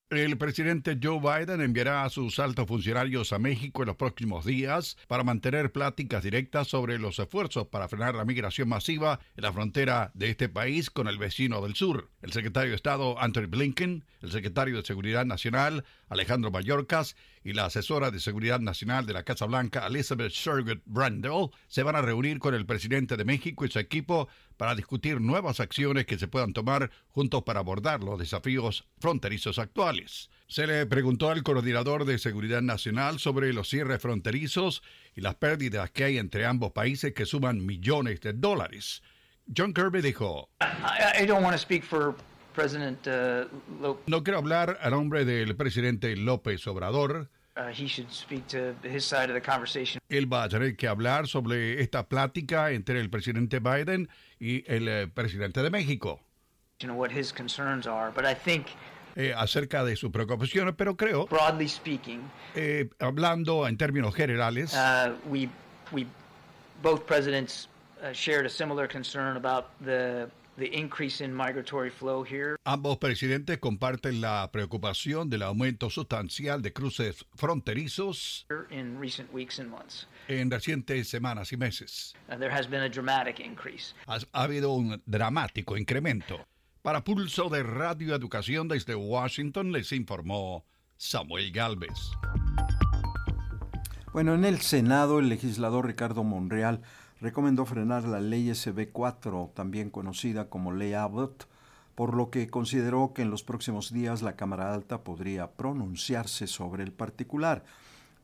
El 0.08 0.38
presidente 0.38 0.96
Joe 1.02 1.18
Biden 1.18 1.60
enviará 1.60 2.04
a 2.04 2.10
sus 2.10 2.38
altos 2.38 2.68
funcionarios 2.68 3.32
a 3.32 3.40
México 3.40 3.82
en 3.82 3.88
los 3.88 3.96
próximos 3.96 4.44
días 4.44 4.96
para 5.08 5.24
mantener 5.24 5.72
pláticas 5.72 6.22
directas 6.22 6.68
sobre 6.68 6.96
los 7.00 7.18
esfuerzos 7.18 7.66
para 7.66 7.88
frenar 7.88 8.14
la 8.14 8.24
migración 8.24 8.68
masiva 8.68 9.18
en 9.36 9.42
la 9.42 9.52
frontera 9.52 10.12
de 10.14 10.30
este 10.30 10.48
país 10.48 10.90
con 10.90 11.08
el 11.08 11.18
vecino 11.18 11.60
del 11.60 11.74
sur. 11.74 12.08
El 12.22 12.30
secretario 12.30 12.70
de 12.70 12.76
Estado 12.76 13.20
Anthony 13.20 13.48
Blinken, 13.48 14.04
el 14.22 14.30
secretario 14.30 14.76
de 14.76 14.84
Seguridad 14.84 15.26
Nacional 15.26 15.84
Alejandro 16.08 16.52
Mayorkas 16.52 17.16
y 17.46 17.52
la 17.52 17.66
asesora 17.66 18.10
de 18.10 18.18
Seguridad 18.18 18.58
Nacional 18.58 19.06
de 19.06 19.12
la 19.12 19.22
Casa 19.22 19.46
Blanca 19.46 19.86
Elizabeth 19.86 20.32
Sherwood 20.32 20.80
Brandel 20.84 21.50
se 21.68 21.84
van 21.84 21.94
a 21.94 22.02
reunir 22.02 22.40
con 22.40 22.54
el 22.54 22.66
presidente 22.66 23.16
de 23.16 23.24
México 23.24 23.64
y 23.64 23.70
su 23.70 23.78
equipo 23.78 24.28
para 24.56 24.74
discutir 24.74 25.20
nuevas 25.20 25.60
acciones 25.60 26.06
que 26.06 26.18
se 26.18 26.26
puedan 26.26 26.52
tomar 26.52 26.90
juntos 27.06 27.44
para 27.44 27.60
abordar 27.60 28.02
los 28.02 28.18
desafíos 28.18 28.84
fronterizos 28.98 29.60
actuales. 29.60 30.28
Se 30.48 30.66
le 30.66 30.86
preguntó 30.86 31.30
al 31.30 31.44
coordinador 31.44 32.04
de 32.04 32.18
Seguridad 32.18 32.62
Nacional 32.62 33.20
sobre 33.20 33.52
los 33.52 33.68
cierres 33.68 34.02
fronterizos 34.02 34.82
y 35.14 35.20
las 35.20 35.36
pérdidas 35.36 35.92
que 35.92 36.02
hay 36.02 36.18
entre 36.18 36.46
ambos 36.46 36.72
países 36.72 37.14
que 37.14 37.26
suman 37.26 37.64
millones 37.64 38.22
de 38.22 38.32
dólares. 38.32 39.04
John 39.56 39.72
Kirby 39.72 40.02
dijo, 40.02 40.50
no 44.06 44.24
quiero 44.24 44.38
hablar 44.38 44.78
a 44.80 44.90
nombre 44.90 45.24
del 45.24 45.54
presidente 45.56 46.16
López 46.16 46.66
Obrador. 46.66 47.28
Él 50.08 50.32
va 50.32 50.42
a 50.42 50.48
tener 50.48 50.76
que 50.76 50.88
hablar 50.88 51.26
sobre 51.26 51.80
esta 51.80 52.06
plática 52.08 52.70
entre 52.70 53.00
el 53.00 53.08
presidente 53.08 53.60
Biden 53.60 54.08
y 54.38 54.70
el 54.70 54.88
eh, 54.88 55.08
presidente 55.08 55.62
de 55.62 55.70
México. 55.70 56.20
Eh, 59.18 59.32
acerca 59.34 59.82
de 59.82 59.96
sus 59.96 60.10
preocupaciones, 60.10 60.74
pero 60.76 60.94
creo, 60.94 61.26
eh, 62.54 62.90
hablando 62.98 63.66
en 63.66 63.78
términos 63.78 64.14
generales, 64.14 64.74
uh, 64.74 65.14
we, 65.26 65.48
we, 65.90 66.06
both 66.82 67.06
presidents 67.06 67.70
uh, 68.02 68.12
shared 68.12 68.44
a 68.44 68.50
similar 68.50 68.86
concern 68.86 69.38
about 69.38 69.68
the 69.82 70.28
Ambos 72.64 72.98
presidentes 72.98 73.58
comparten 73.58 74.20
la 74.22 74.50
preocupación 74.50 75.28
del 75.28 75.42
aumento 75.42 75.90
sustancial 75.90 76.62
de 76.62 76.72
cruces 76.72 77.26
fronterizos 77.34 78.46
en 80.28 80.50
recientes 80.50 81.08
semanas 81.08 81.52
y 81.52 81.56
meses. 81.56 82.14
Ha, 84.06 84.18
habido 84.32 84.72
un 84.72 85.02
dramático 85.04 85.76
incremento. 85.76 86.46
Para 86.80 87.04
Pulso 87.04 87.50
de 87.50 87.62
Radio 87.62 88.14
Educación 88.14 88.68
desde 88.68 88.94
Washington 88.94 89.72
les 89.72 89.92
informó 89.92 90.64
Samuel 90.96 91.52
Galvez. 91.52 92.12
Bueno, 94.12 94.34
en 94.34 94.46
el 94.46 94.62
Senado 94.62 95.18
el 95.18 95.28
legislador 95.28 95.86
Ricardo 95.86 96.24
Monreal 96.24 96.80
recomendó 97.20 97.64
frenar 97.64 98.04
la 98.04 98.20
ley 98.20 98.48
SB4, 98.48 99.52
también 99.54 99.90
conocida 99.90 100.48
como 100.48 100.72
Ley 100.72 100.94
Abbott, 100.94 101.46
por 101.94 102.14
lo 102.14 102.30
que 102.30 102.48
consideró 102.48 103.12
que 103.14 103.22
en 103.22 103.30
los 103.30 103.42
próximos 103.42 103.92
días 103.92 104.22
la 104.22 104.36
Cámara 104.36 104.74
Alta 104.74 105.02
podría 105.02 105.52
pronunciarse 105.52 106.46
sobre 106.46 106.82
el 106.82 106.92
particular. 106.92 107.64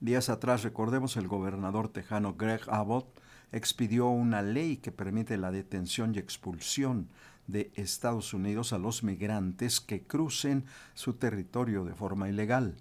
Días 0.00 0.28
atrás, 0.28 0.62
recordemos, 0.62 1.16
el 1.16 1.28
gobernador 1.28 1.88
tejano 1.88 2.34
Greg 2.34 2.60
Abbott 2.68 3.06
expidió 3.50 4.08
una 4.08 4.42
ley 4.42 4.76
que 4.76 4.92
permite 4.92 5.36
la 5.38 5.50
detención 5.50 6.14
y 6.14 6.18
expulsión 6.18 7.08
de 7.46 7.70
Estados 7.74 8.34
Unidos 8.34 8.72
a 8.72 8.78
los 8.78 9.02
migrantes 9.02 9.80
que 9.80 10.02
crucen 10.02 10.64
su 10.94 11.14
territorio 11.14 11.84
de 11.84 11.94
forma 11.94 12.28
ilegal. 12.28 12.76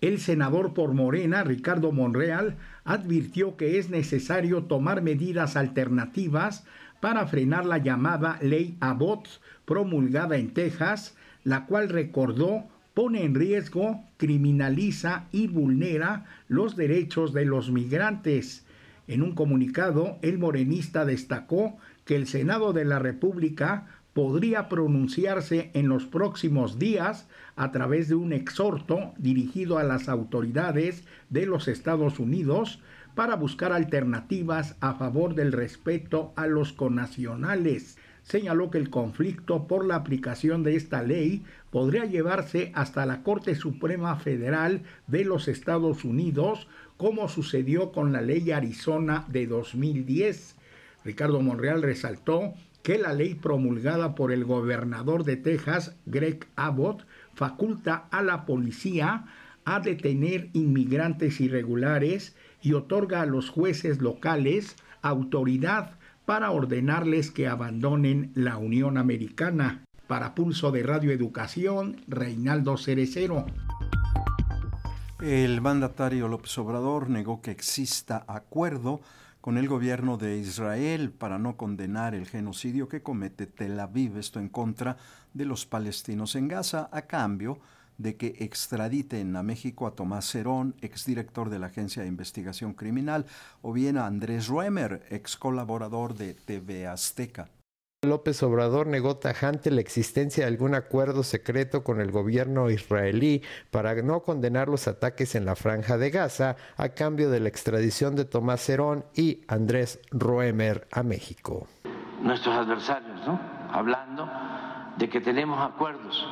El 0.00 0.18
senador 0.18 0.72
por 0.72 0.94
Morena, 0.94 1.44
Ricardo 1.44 1.92
Monreal, 1.92 2.56
advirtió 2.84 3.56
que 3.56 3.78
es 3.78 3.90
necesario 3.90 4.64
tomar 4.64 5.02
medidas 5.02 5.56
alternativas 5.56 6.64
para 7.00 7.26
frenar 7.26 7.66
la 7.66 7.78
llamada 7.78 8.38
ley 8.40 8.76
Abbott 8.80 9.28
promulgada 9.66 10.36
en 10.36 10.52
Texas, 10.54 11.16
la 11.44 11.66
cual 11.66 11.88
recordó 11.88 12.64
pone 12.94 13.24
en 13.24 13.34
riesgo, 13.34 14.04
criminaliza 14.16 15.26
y 15.32 15.46
vulnera 15.46 16.24
los 16.48 16.76
derechos 16.76 17.32
de 17.32 17.44
los 17.44 17.70
migrantes. 17.70 18.66
En 19.06 19.22
un 19.22 19.34
comunicado, 19.34 20.18
el 20.22 20.38
morenista 20.38 21.04
destacó 21.04 21.76
que 22.04 22.16
el 22.16 22.26
Senado 22.26 22.72
de 22.72 22.84
la 22.84 22.98
República 22.98 23.86
podría 24.12 24.68
pronunciarse 24.68 25.70
en 25.74 25.88
los 25.88 26.06
próximos 26.06 26.78
días 26.78 27.28
a 27.56 27.70
través 27.70 28.08
de 28.08 28.14
un 28.14 28.32
exhorto 28.32 29.12
dirigido 29.18 29.78
a 29.78 29.84
las 29.84 30.08
autoridades 30.08 31.04
de 31.28 31.46
los 31.46 31.68
Estados 31.68 32.18
Unidos 32.18 32.80
para 33.14 33.36
buscar 33.36 33.72
alternativas 33.72 34.76
a 34.80 34.94
favor 34.94 35.34
del 35.34 35.52
respeto 35.52 36.32
a 36.36 36.46
los 36.46 36.72
conacionales. 36.72 37.98
Señaló 38.22 38.70
que 38.70 38.78
el 38.78 38.90
conflicto 38.90 39.66
por 39.66 39.84
la 39.84 39.96
aplicación 39.96 40.62
de 40.62 40.76
esta 40.76 41.02
ley 41.02 41.42
podría 41.70 42.04
llevarse 42.04 42.70
hasta 42.74 43.06
la 43.06 43.22
Corte 43.22 43.54
Suprema 43.54 44.16
Federal 44.16 44.82
de 45.06 45.24
los 45.24 45.48
Estados 45.48 46.04
Unidos, 46.04 46.68
como 46.96 47.28
sucedió 47.28 47.92
con 47.92 48.12
la 48.12 48.20
ley 48.20 48.50
Arizona 48.50 49.24
de 49.28 49.46
2010. 49.46 50.56
Ricardo 51.04 51.40
Monreal 51.40 51.82
resaltó 51.82 52.54
que 52.82 52.98
la 52.98 53.12
ley 53.12 53.34
promulgada 53.34 54.14
por 54.14 54.32
el 54.32 54.44
gobernador 54.44 55.24
de 55.24 55.36
Texas, 55.36 55.94
Greg 56.06 56.46
Abbott, 56.56 57.06
faculta 57.34 58.06
a 58.10 58.22
la 58.22 58.46
policía 58.46 59.26
a 59.64 59.80
detener 59.80 60.48
inmigrantes 60.52 61.40
irregulares 61.40 62.34
y 62.62 62.72
otorga 62.72 63.22
a 63.22 63.26
los 63.26 63.50
jueces 63.50 64.00
locales 64.00 64.76
autoridad 65.02 65.92
para 66.24 66.50
ordenarles 66.50 67.30
que 67.30 67.48
abandonen 67.48 68.30
la 68.34 68.56
Unión 68.56 68.98
Americana. 68.98 69.84
Para 70.06 70.34
Pulso 70.34 70.70
de 70.70 70.82
Radio 70.82 71.12
Educación, 71.12 72.02
Reinaldo 72.08 72.76
Cerecero. 72.76 73.46
El 75.20 75.60
mandatario 75.60 76.28
López 76.28 76.56
Obrador 76.58 77.10
negó 77.10 77.42
que 77.42 77.50
exista 77.50 78.24
acuerdo 78.26 79.00
con 79.40 79.56
el 79.56 79.68
gobierno 79.68 80.16
de 80.16 80.36
Israel 80.36 81.12
para 81.12 81.38
no 81.38 81.56
condenar 81.56 82.14
el 82.14 82.26
genocidio 82.26 82.88
que 82.88 83.02
comete 83.02 83.46
Tel 83.46 83.80
Aviv, 83.80 84.18
esto 84.18 84.38
en 84.38 84.48
contra 84.48 84.96
de 85.32 85.44
los 85.46 85.66
palestinos 85.66 86.36
en 86.36 86.48
Gaza, 86.48 86.88
a 86.92 87.02
cambio 87.02 87.58
de 87.96 88.16
que 88.16 88.34
extraditen 88.38 89.36
a 89.36 89.42
México 89.42 89.86
a 89.86 89.94
Tomás 89.94 90.30
Cerón, 90.30 90.74
exdirector 90.80 91.50
de 91.50 91.58
la 91.58 91.66
Agencia 91.66 92.02
de 92.02 92.08
Investigación 92.08 92.72
Criminal, 92.74 93.26
o 93.62 93.72
bien 93.72 93.98
a 93.98 94.06
Andrés 94.06 94.48
Ruemer, 94.48 95.06
ex 95.10 95.36
colaborador 95.36 96.14
de 96.14 96.34
TV 96.34 96.86
Azteca. 96.86 97.48
López 98.02 98.42
Obrador 98.42 98.86
negó 98.86 99.18
tajante 99.18 99.70
la 99.70 99.82
existencia 99.82 100.44
de 100.44 100.50
algún 100.50 100.74
acuerdo 100.74 101.22
secreto 101.22 101.84
con 101.84 102.00
el 102.00 102.10
gobierno 102.10 102.70
israelí 102.70 103.42
para 103.70 103.94
no 103.96 104.20
condenar 104.22 104.68
los 104.68 104.88
ataques 104.88 105.34
en 105.34 105.44
la 105.44 105.54
franja 105.54 105.98
de 105.98 106.08
Gaza 106.08 106.56
a 106.78 106.88
cambio 106.88 107.28
de 107.28 107.40
la 107.40 107.50
extradición 107.50 108.16
de 108.16 108.24
Tomás 108.24 108.66
Herón 108.70 109.04
y 109.14 109.42
Andrés 109.48 110.00
Roemer 110.12 110.88
a 110.90 111.02
México. 111.02 111.66
Nuestros 112.22 112.56
adversarios, 112.56 113.20
¿no? 113.26 113.38
Hablando 113.70 114.26
de 114.96 115.06
que 115.10 115.20
tenemos 115.20 115.60
acuerdos 115.60 116.26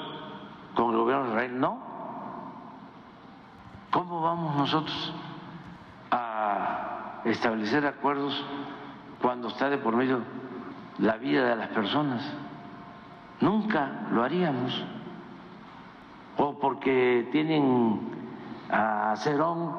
con 0.75 0.93
el 0.93 0.97
gobierno 0.97 1.25
de 1.25 1.31
Israel, 1.33 1.61
no. 1.61 1.83
¿Cómo 3.91 4.23
vamos 4.23 4.57
nosotros 4.57 5.13
a 6.13 7.21
establecer 7.27 7.85
acuerdos 7.85 8.43
cuando 9.21 9.49
está 9.49 9.69
de 9.69 9.77
por 9.77 9.95
medio 9.95 10.23
la 10.99 11.17
vida 11.17 11.49
de 11.49 11.57
las 11.57 11.69
personas. 11.69 12.23
Nunca 13.41 14.09
lo 14.13 14.23
haríamos. 14.23 14.85
o 16.37 16.57
porque 16.59 17.29
tienen 17.33 18.01
a 18.71 19.15
Cerón 19.17 19.73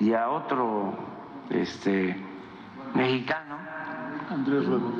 y 0.00 0.12
a 0.12 0.28
otro 0.30 0.94
este, 1.48 2.16
mexicano. 2.94 3.56
Andrés 4.28 4.66
Ruego. 4.66 4.92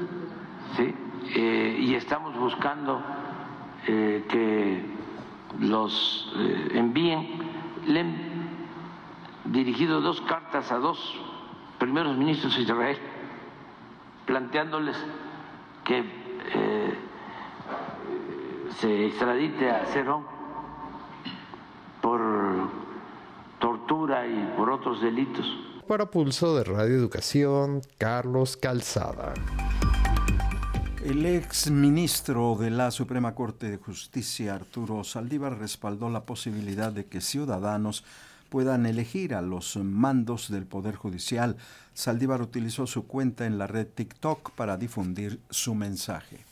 Sí, 0.77 0.95
eh, 1.35 1.77
y 1.81 1.95
estamos 1.95 2.37
buscando 2.37 3.03
eh, 3.87 4.25
que 4.29 4.85
los 5.59 6.33
eh, 6.37 6.69
envíen. 6.75 7.29
Le 7.87 8.01
han 8.01 8.17
dirigido 9.47 10.01
dos 10.01 10.21
cartas 10.23 10.71
a 10.71 10.79
dos 10.79 10.99
primeros 11.79 12.17
ministros 12.17 12.55
de 12.57 12.63
Israel 12.63 12.99
planteándoles 14.31 14.97
que 15.85 16.05
se 18.79 19.07
extradite 19.07 19.69
a 19.69 19.85
Cerón 19.87 20.25
por 22.01 22.21
tortura 23.59 24.29
y 24.29 24.55
por 24.57 24.71
otros 24.71 25.03
delitos. 25.03 25.45
Para 25.89 26.07
Pulso 26.07 26.55
de 26.57 26.63
Radio 26.63 26.95
Educación, 26.95 27.83
Carlos 27.99 28.57
Calzada. 28.57 29.35
El 31.05 31.27
ex 31.27 31.69
ministro 31.69 32.55
de 32.55 32.71
la 32.71 32.93
Suprema 32.93 33.35
Corte 33.35 33.69
de 33.69 33.79
Justicia, 33.79 34.55
Arturo 34.55 35.03
Saldívar, 35.03 35.59
respaldó 35.59 36.09
la 36.09 36.25
posibilidad 36.25 36.93
de 36.93 37.07
que 37.07 37.21
ciudadanos 37.21 38.05
puedan 38.51 38.85
elegir 38.85 39.35
a 39.35 39.41
los 39.41 39.77
mandos 39.77 40.51
del 40.51 40.67
Poder 40.67 40.97
Judicial. 40.97 41.57
Saldívar 41.95 42.43
utilizó 42.43 42.87
su 42.87 43.07
cuenta 43.07 43.47
en 43.47 43.57
la 43.57 43.67
red 43.67 43.87
TikTok 43.87 44.51
para 44.51 44.77
difundir 44.77 45.41
su 45.49 45.75
mensaje. 45.75 46.50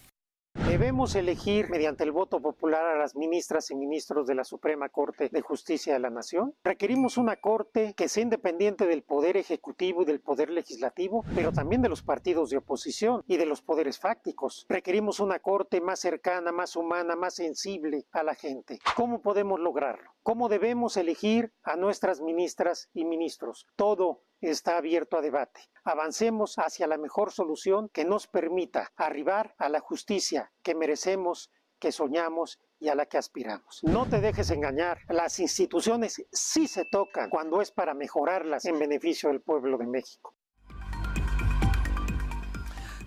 Debemos 0.79 1.17
elegir 1.17 1.69
mediante 1.71 2.05
el 2.05 2.13
voto 2.13 2.41
popular 2.41 2.87
a 2.87 2.97
las 2.97 3.17
ministras 3.17 3.69
y 3.73 3.75
ministros 3.75 4.29
de 4.29 4.37
la 4.37 4.45
Suprema 4.45 4.89
Corte 4.89 5.29
de 5.29 5.41
Justicia 5.41 5.93
de 5.93 5.99
la 5.99 6.09
Nación. 6.09 6.55
Requerimos 6.63 7.19
una 7.19 7.35
Corte 7.35 7.95
que 7.97 8.09
sea 8.09 8.23
independiente 8.23 8.87
del 8.87 9.03
Poder 9.03 9.37
Ejecutivo 9.37 10.03
y 10.03 10.05
del 10.05 10.21
Poder 10.21 10.51
Legislativo, 10.51 11.25
pero 11.35 11.51
también 11.51 11.83
de 11.83 11.89
los 11.89 12.05
partidos 12.05 12.51
de 12.51 12.59
oposición 12.59 13.25
y 13.27 13.39
de 13.39 13.47
los 13.47 13.61
poderes 13.61 13.99
fácticos. 13.99 14.67
Requerimos 14.69 15.19
una 15.19 15.41
Corte 15.41 15.81
más 15.81 15.99
cercana, 15.99 16.53
más 16.53 16.77
humana, 16.77 17.17
más 17.17 17.35
sensible 17.35 18.07
a 18.13 18.23
la 18.23 18.37
gente. 18.37 18.79
¿Cómo 18.95 19.21
podemos 19.21 19.59
lograrlo? 19.59 20.13
¿Cómo 20.23 20.49
debemos 20.49 20.97
elegir 20.97 21.53
a 21.65 21.75
nuestras 21.75 22.21
ministras 22.21 22.89
y 22.95 23.05
ministros? 23.05 23.67
Todo 23.75 24.23
está 24.41 24.77
abierto 24.77 25.17
a 25.17 25.21
debate. 25.21 25.61
Avancemos 25.85 26.57
hacia 26.59 26.87
la 26.87 26.99
mejor 26.99 27.33
solución 27.33 27.89
que 27.89 28.05
nos 28.05 28.27
permita 28.27 28.93
arribar 28.97 29.55
a 29.59 29.69
la 29.69 29.81
justicia 29.81 30.53
que 30.63 30.75
merecemos, 30.75 31.51
que 31.79 31.93
soñamos 31.93 32.59
y 32.81 32.89
a 32.89 32.95
la 32.95 33.07
que 33.07 33.19
aspiramos. 33.19 33.81
No 33.83 34.07
te 34.07 34.21
dejes 34.21 34.51
engañar. 34.51 34.99
Las 35.09 35.39
instituciones 35.41 36.25
sí 36.33 36.69
se 36.69 36.85
tocan 36.85 37.31
cuando 37.31 37.61
es 37.61 37.71
para 37.71 37.95
mejorarlas 37.95 38.65
en 38.67 38.79
beneficio 38.79 39.31
del 39.31 39.41
pueblo 39.41 39.79
de 39.79 39.87
México. 39.87 40.35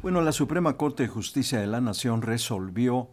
Bueno, 0.02 0.22
la 0.22 0.32
Suprema 0.32 0.78
Corte 0.78 1.04
de 1.04 1.10
Justicia 1.10 1.60
de 1.60 1.68
la 1.68 1.80
Nación 1.80 2.24
resolvió 2.24 3.12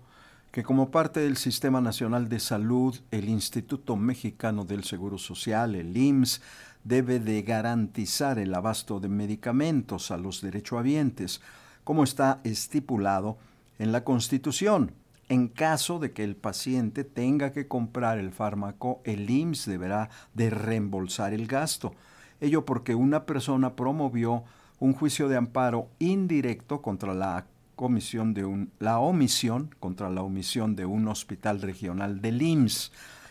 que 0.50 0.62
como 0.62 0.90
parte 0.90 1.20
del 1.20 1.36
Sistema 1.36 1.80
Nacional 1.80 2.28
de 2.28 2.40
Salud, 2.40 2.98
el 3.10 3.28
Instituto 3.28 3.96
Mexicano 3.96 4.64
del 4.64 4.84
Seguro 4.84 5.18
Social, 5.18 5.74
el 5.74 5.94
IMSS, 5.94 6.40
debe 6.84 7.20
de 7.20 7.42
garantizar 7.42 8.38
el 8.38 8.54
abasto 8.54 9.00
de 9.00 9.08
medicamentos 9.08 10.10
a 10.10 10.16
los 10.16 10.40
derechohabientes, 10.40 11.40
como 11.84 12.04
está 12.04 12.40
estipulado 12.44 13.38
en 13.78 13.92
la 13.92 14.04
Constitución. 14.04 14.92
En 15.28 15.48
caso 15.48 15.98
de 15.98 16.12
que 16.12 16.24
el 16.24 16.36
paciente 16.36 17.04
tenga 17.04 17.52
que 17.52 17.68
comprar 17.68 18.18
el 18.18 18.32
fármaco, 18.32 19.00
el 19.04 19.28
IMSS 19.28 19.66
deberá 19.66 20.10
de 20.32 20.48
reembolsar 20.48 21.34
el 21.34 21.46
gasto. 21.46 21.94
Ello 22.40 22.64
porque 22.64 22.94
una 22.94 23.26
persona 23.26 23.76
promovió 23.76 24.44
un 24.80 24.94
juicio 24.94 25.28
de 25.28 25.36
amparo 25.36 25.88
indirecto 25.98 26.80
contra 26.80 27.12
la 27.12 27.46
comisión 27.76 28.34
de 28.34 28.44
un, 28.44 28.72
la 28.80 28.98
omisión 28.98 29.74
contra 29.78 30.10
la 30.10 30.22
omisión 30.22 30.74
de 30.74 30.84
un 30.84 31.06
hospital 31.08 31.62
regional 31.62 32.20
del 32.20 32.42
IMSS 32.42 32.90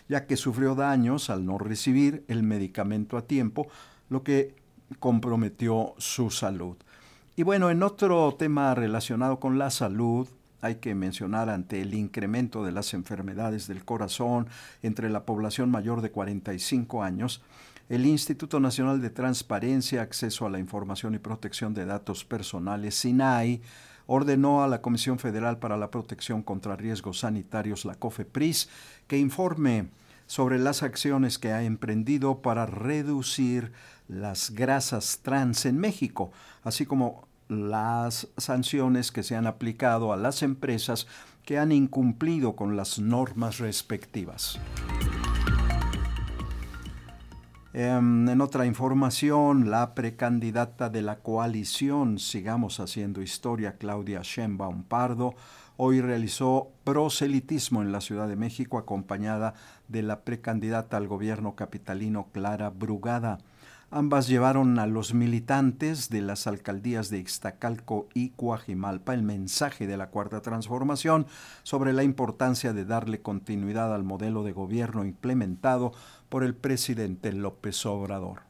ya 0.10 0.26
que 0.26 0.38
sufrió 0.38 0.76
daños 0.76 1.30
al 1.30 1.46
no 1.46 1.58
recibir 1.58 2.24
el 2.28 2.43
medicamento 2.43 3.17
a 3.17 3.28
tiempo, 3.28 3.67
lo 4.10 4.24
que 4.24 4.56
comprometió 5.00 5.93
su 5.98 6.30
salud. 6.30 6.78
Y 7.36 7.43
bueno, 7.43 7.70
en 7.70 7.84
otro 7.84 8.36
tema 8.38 8.74
relacionado 8.74 9.39
con 9.39 9.60
la 9.60 9.70
salud, 9.70 10.28
hay 10.62 10.76
que 10.76 10.96
mencionar 10.96 11.50
ante 11.50 11.82
el 11.82 11.93
incremento 11.93 12.63
de 12.63 12.72
las 12.72 12.93
enfermedades 12.93 13.67
del 13.67 13.86
corazón 13.86 14.48
entre 14.82 15.10
la 15.10 15.26
población 15.26 15.70
mayor 15.70 16.02
de 16.02 16.12
45 16.12 17.04
años, 17.04 17.43
el 17.89 18.06
Instituto 18.06 18.60
Nacional 18.60 19.02
de 19.02 19.10
Transparencia, 19.10 20.02
Acceso 20.02 20.46
a 20.46 20.50
la 20.50 20.60
Información 20.60 21.15
y 21.15 21.20
Protección 21.20 21.74
de 21.74 21.86
Datos 21.86 22.26
Personales, 22.26 22.96
SINAI, 22.96 23.62
ordenó 24.08 24.63
a 24.63 24.67
la 24.67 24.82
Comisión 24.82 25.20
Federal 25.20 25.60
para 25.60 25.78
la 25.78 25.91
Protección 25.91 26.41
contra 26.41 26.76
Riesgos 26.76 27.20
Sanitarios, 27.20 27.86
la 27.86 27.96
COFEPRIS, 27.96 28.70
que 29.08 29.20
informe 29.20 29.89
sobre 30.26 30.60
las 30.60 30.84
acciones 30.84 31.38
que 31.38 31.52
ha 31.52 31.63
emprendido 31.63 32.41
para 32.41 32.65
reducir 32.65 33.72
las 34.08 34.52
grasas 34.52 35.20
trans 35.22 35.65
en 35.65 35.78
México, 35.78 36.32
así 36.63 36.86
como 36.86 37.28
las 37.50 38.28
sanciones 38.38 39.12
que 39.12 39.24
se 39.24 39.36
han 39.36 39.48
aplicado 39.48 40.12
a 40.12 40.17
las 40.17 40.41
empresas 40.43 41.08
que 41.46 41.58
han 41.58 41.72
incumplido 41.72 42.56
con 42.56 42.76
las 42.76 43.00
normas 43.00 43.60
respectivas. 43.60 44.60
Em, 47.80 48.28
en 48.28 48.42
otra 48.42 48.66
información, 48.66 49.70
la 49.70 49.94
precandidata 49.94 50.90
de 50.90 51.04
la 51.04 51.20
coalición 51.20 52.18
Sigamos 52.18 52.80
Haciendo 52.80 53.22
Historia, 53.22 53.78
Claudia 53.78 54.22
Sheinbaum 54.24 54.82
Pardo, 54.82 55.36
hoy 55.76 56.02
realizó 56.02 56.72
proselitismo 56.84 57.84
en 57.84 57.92
la 57.92 58.02
Ciudad 58.02 58.28
de 58.28 58.36
México 58.36 58.80
acompañada 58.80 59.54
de 59.90 60.02
la 60.02 60.22
precandidata 60.22 60.98
al 60.98 61.08
gobierno 61.08 61.56
capitalino 61.56 62.30
Clara 62.34 62.72
Brugada. 62.72 63.38
Ambas 63.90 64.28
llevaron 64.28 64.80
a 64.80 64.86
los 64.86 65.13
militantes 65.13 66.10
de 66.10 66.20
las 66.20 66.46
alcaldías 66.46 67.10
de 67.10 67.20
Ixtacalco 67.20 68.10
y 68.13 68.32
Coajimalpa 68.32 69.13
el 69.13 69.24
mensaje 69.24 69.88
de 69.88 69.96
la 69.96 70.10
Cuarta 70.10 70.42
Transformación 70.42 71.26
sobre 71.63 71.94
la 71.94 72.04
importancia 72.04 72.74
de 72.74 72.84
darle 72.84 73.22
continuidad 73.22 73.96
al 73.96 74.04
modelo 74.04 74.44
de 74.44 74.52
gobierno 74.52 75.06
implementado 75.06 75.94
por 76.30 76.44
el 76.44 76.56
presidente 76.56 77.32
López 77.34 77.86
Obrador. 77.86 78.42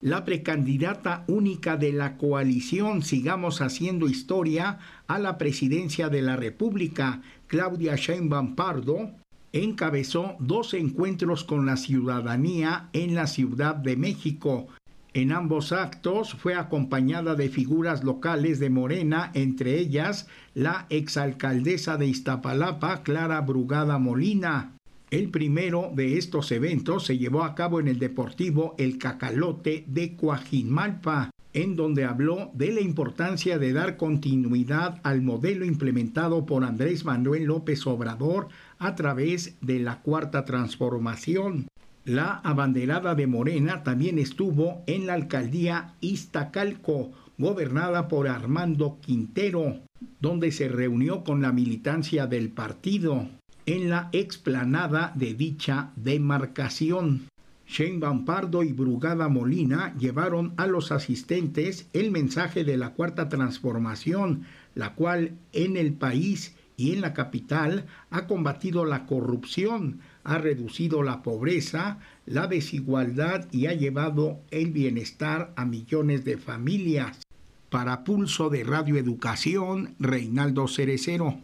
La 0.00 0.24
precandidata 0.24 1.24
única 1.28 1.76
de 1.78 1.92
la 1.92 2.18
coalición 2.18 3.02
Sigamos 3.02 3.62
Haciendo 3.62 4.06
Historia 4.06 4.78
a 5.06 5.18
la 5.18 5.38
presidencia 5.38 6.10
de 6.10 6.20
la 6.20 6.36
República, 6.36 7.22
Claudia 7.46 7.96
Sheinbaum 7.96 8.54
Pardo, 8.54 9.12
encabezó 9.52 10.36
dos 10.40 10.74
encuentros 10.74 11.44
con 11.44 11.64
la 11.64 11.76
ciudadanía 11.76 12.90
en 12.92 13.14
la 13.14 13.26
Ciudad 13.26 13.76
de 13.76 13.96
México. 13.96 14.66
En 15.14 15.30
ambos 15.30 15.70
actos 15.70 16.34
fue 16.34 16.56
acompañada 16.56 17.36
de 17.36 17.48
figuras 17.48 18.02
locales 18.02 18.58
de 18.58 18.68
Morena, 18.68 19.30
entre 19.32 19.78
ellas 19.78 20.26
la 20.54 20.86
exalcaldesa 20.90 21.96
de 21.96 22.08
Iztapalapa, 22.08 23.04
Clara 23.04 23.40
Brugada 23.40 23.98
Molina. 23.98 24.73
El 25.14 25.28
primero 25.28 25.92
de 25.94 26.18
estos 26.18 26.50
eventos 26.50 27.06
se 27.06 27.18
llevó 27.18 27.44
a 27.44 27.54
cabo 27.54 27.78
en 27.78 27.86
el 27.86 28.00
Deportivo 28.00 28.74
El 28.78 28.98
Cacalote 28.98 29.84
de 29.86 30.16
Coajimalpa, 30.16 31.30
en 31.52 31.76
donde 31.76 32.04
habló 32.04 32.50
de 32.52 32.72
la 32.72 32.80
importancia 32.80 33.60
de 33.60 33.72
dar 33.72 33.96
continuidad 33.96 35.00
al 35.04 35.22
modelo 35.22 35.64
implementado 35.64 36.44
por 36.46 36.64
Andrés 36.64 37.04
Manuel 37.04 37.44
López 37.44 37.86
Obrador 37.86 38.48
a 38.80 38.96
través 38.96 39.54
de 39.60 39.78
la 39.78 40.00
Cuarta 40.02 40.44
Transformación. 40.44 41.68
La 42.04 42.40
abanderada 42.42 43.14
de 43.14 43.28
Morena 43.28 43.84
también 43.84 44.18
estuvo 44.18 44.82
en 44.88 45.06
la 45.06 45.14
alcaldía 45.14 45.94
Iztacalco, 46.00 47.12
gobernada 47.38 48.08
por 48.08 48.26
Armando 48.26 48.98
Quintero, 49.00 49.76
donde 50.18 50.50
se 50.50 50.66
reunió 50.66 51.22
con 51.22 51.40
la 51.40 51.52
militancia 51.52 52.26
del 52.26 52.48
partido 52.48 53.28
en 53.66 53.90
la 53.90 54.08
explanada 54.12 55.12
de 55.14 55.34
dicha 55.34 55.90
demarcación. 55.96 57.28
Shane 57.66 58.24
Pardo 58.24 58.62
y 58.62 58.72
Brugada 58.72 59.28
Molina 59.28 59.94
llevaron 59.98 60.52
a 60.56 60.66
los 60.66 60.92
asistentes 60.92 61.88
el 61.92 62.10
mensaje 62.10 62.62
de 62.62 62.76
la 62.76 62.90
Cuarta 62.90 63.28
Transformación, 63.28 64.44
la 64.74 64.94
cual 64.94 65.32
en 65.52 65.76
el 65.76 65.94
país 65.94 66.54
y 66.76 66.92
en 66.92 67.00
la 67.00 67.14
capital 67.14 67.86
ha 68.10 68.26
combatido 68.26 68.84
la 68.84 69.06
corrupción, 69.06 70.00
ha 70.24 70.38
reducido 70.38 71.02
la 71.02 71.22
pobreza, 71.22 71.98
la 72.26 72.46
desigualdad 72.46 73.46
y 73.50 73.66
ha 73.66 73.72
llevado 73.72 74.40
el 74.50 74.72
bienestar 74.72 75.52
a 75.56 75.64
millones 75.64 76.24
de 76.24 76.36
familias. 76.36 77.22
Para 77.70 78.04
Pulso 78.04 78.50
de 78.50 78.62
Radio 78.64 78.96
Educación, 78.96 79.94
Reinaldo 79.98 80.68
Cerecero. 80.68 81.38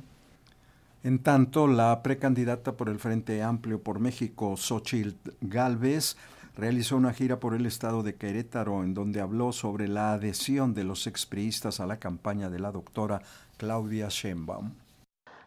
En 1.03 1.23
tanto, 1.23 1.67
la 1.67 2.03
precandidata 2.03 2.77
por 2.77 2.91
el 2.91 2.99
Frente 2.99 3.43
Amplio 3.43 3.83
por 3.83 4.01
México, 4.01 4.57
Xochitl 4.59 5.31
Galvez, 5.41 6.17
realizó 6.57 6.97
una 6.97 7.15
gira 7.15 7.41
por 7.41 7.55
el 7.55 7.65
estado 7.65 8.03
de 8.03 8.17
Querétaro 8.17 8.85
en 8.85 8.93
donde 8.93 9.23
habló 9.23 9.53
sobre 9.53 9.89
la 9.89 10.13
adhesión 10.13 10.75
de 10.75 10.85
los 10.85 11.07
expriistas 11.07 11.81
a 11.81 11.87
la 11.87 11.99
campaña 11.99 12.51
de 12.51 12.59
la 12.59 12.71
doctora 12.71 13.23
Claudia 13.57 14.09
Sheinbaum. 14.11 14.73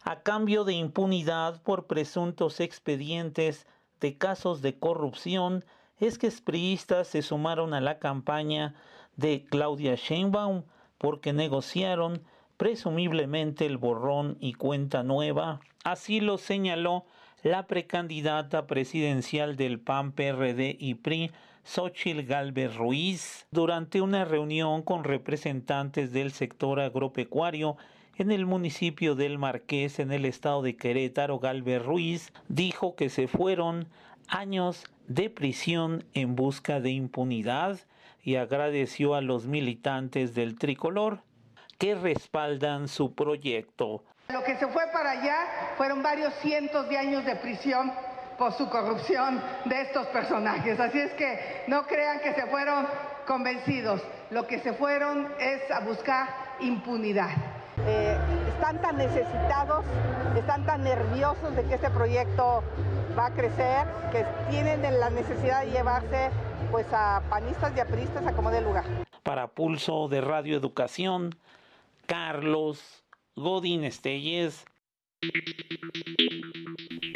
A 0.04 0.22
cambio 0.22 0.64
de 0.64 0.74
impunidad 0.74 1.62
por 1.62 1.86
presuntos 1.86 2.60
expedientes 2.60 3.68
de 4.02 4.18
casos 4.18 4.64
de 4.64 4.80
corrupción, 4.80 5.64
es 6.00 6.18
que 6.18 6.28
expriistas 6.28 7.08
se 7.08 7.22
sumaron 7.22 7.76
a 7.76 7.80
la 7.80 8.00
campaña 8.00 8.74
de 9.16 9.46
Claudia 9.46 9.96
Sheinbaum 9.96 10.64
porque 10.98 11.32
negociaron 11.32 12.24
presumiblemente 12.58 13.66
el 13.66 13.78
borrón 13.78 14.38
y 14.40 14.54
cuenta 14.54 15.04
nueva. 15.04 15.60
Así 15.84 16.20
lo 16.20 16.38
señaló 16.38 17.06
la 17.44 17.68
precandidata 17.68 18.68
presidencial 18.68 19.58
del 19.58 19.80
PAN, 19.80 20.14
PRD 20.14 20.78
y 20.80 20.96
PRI, 20.96 21.32
Xochil 21.66 22.26
Galvez 22.26 22.76
Ruiz, 22.76 23.48
durante 23.52 24.02
una 24.02 24.26
reunión 24.26 24.82
con 24.82 25.04
representantes 25.04 26.12
del 26.12 26.32
sector 26.32 26.80
agropecuario 26.80 27.78
en 28.16 28.32
el 28.32 28.46
municipio 28.46 29.16
del 29.16 29.40
Marqués, 29.40 30.00
en 30.00 30.12
el 30.12 30.26
estado 30.26 30.62
de 30.62 30.76
Querétaro, 30.76 31.40
Galvez 31.40 31.84
Ruiz 31.84 32.32
dijo 32.48 32.96
que 32.96 33.10
se 33.10 33.28
fueron 33.28 33.88
años 34.28 34.84
de 35.08 35.30
prisión 35.30 36.06
en 36.14 36.36
busca 36.36 36.80
de 36.80 36.92
impunidad 36.92 37.80
y 38.24 38.36
agradeció 38.36 39.16
a 39.16 39.22
los 39.22 39.48
militantes 39.48 40.34
del 40.36 40.58
tricolor 40.58 41.22
que 41.84 41.96
respaldan 41.96 42.88
su 42.88 43.14
proyecto. 43.14 44.06
Lo 44.30 44.42
que 44.46 44.56
se 44.56 44.68
fue 44.68 44.88
para 44.94 45.12
allá 45.12 45.36
fueron 45.76 46.02
varios 46.02 46.34
cientos 46.36 46.88
de 46.88 46.98
años 46.98 47.26
de 47.26 47.36
prisión 47.36 47.92
por 48.38 48.54
su 48.54 48.70
corrupción 48.70 49.44
de 49.66 49.82
estos 49.82 50.08
personajes. 50.08 50.80
Así 50.80 50.98
es 50.98 51.12
que 51.16 51.64
no 51.68 51.86
crean 51.86 52.22
que 52.22 52.34
se 52.36 52.48
fueron 52.48 52.88
convencidos. 53.28 54.02
Lo 54.32 54.48
que 54.48 54.60
se 54.60 54.72
fueron 54.72 55.28
es 55.42 55.70
a 55.72 55.82
buscar 55.82 56.30
impunidad. 56.62 57.32
Eh, 57.86 58.18
están 58.48 58.82
tan 58.82 58.96
necesitados, 58.96 59.84
están 60.38 60.66
tan 60.66 60.86
nerviosos 60.86 61.54
de 61.54 61.66
que 61.66 61.74
este 61.74 61.90
proyecto 61.90 62.64
va 63.20 63.26
a 63.26 63.32
crecer, 63.32 63.88
que 64.14 64.26
tienen 64.50 64.84
la 65.02 65.10
necesidad 65.10 65.66
de 65.66 65.72
llevarse 65.72 66.30
pues 66.72 66.88
a 66.94 67.22
panistas 67.30 67.74
y 67.76 67.82
a 67.82 67.86
priistas 67.86 68.26
a 68.26 68.32
como 68.32 68.52
de 68.52 68.62
lugar. 68.62 68.86
Para 69.22 69.48
Pulso 69.48 70.08
de 70.08 70.22
Radio 70.22 70.56
Educación, 70.56 71.36
Carlos 72.08 73.04
Godín 73.36 73.84
Estelles. 73.84 74.66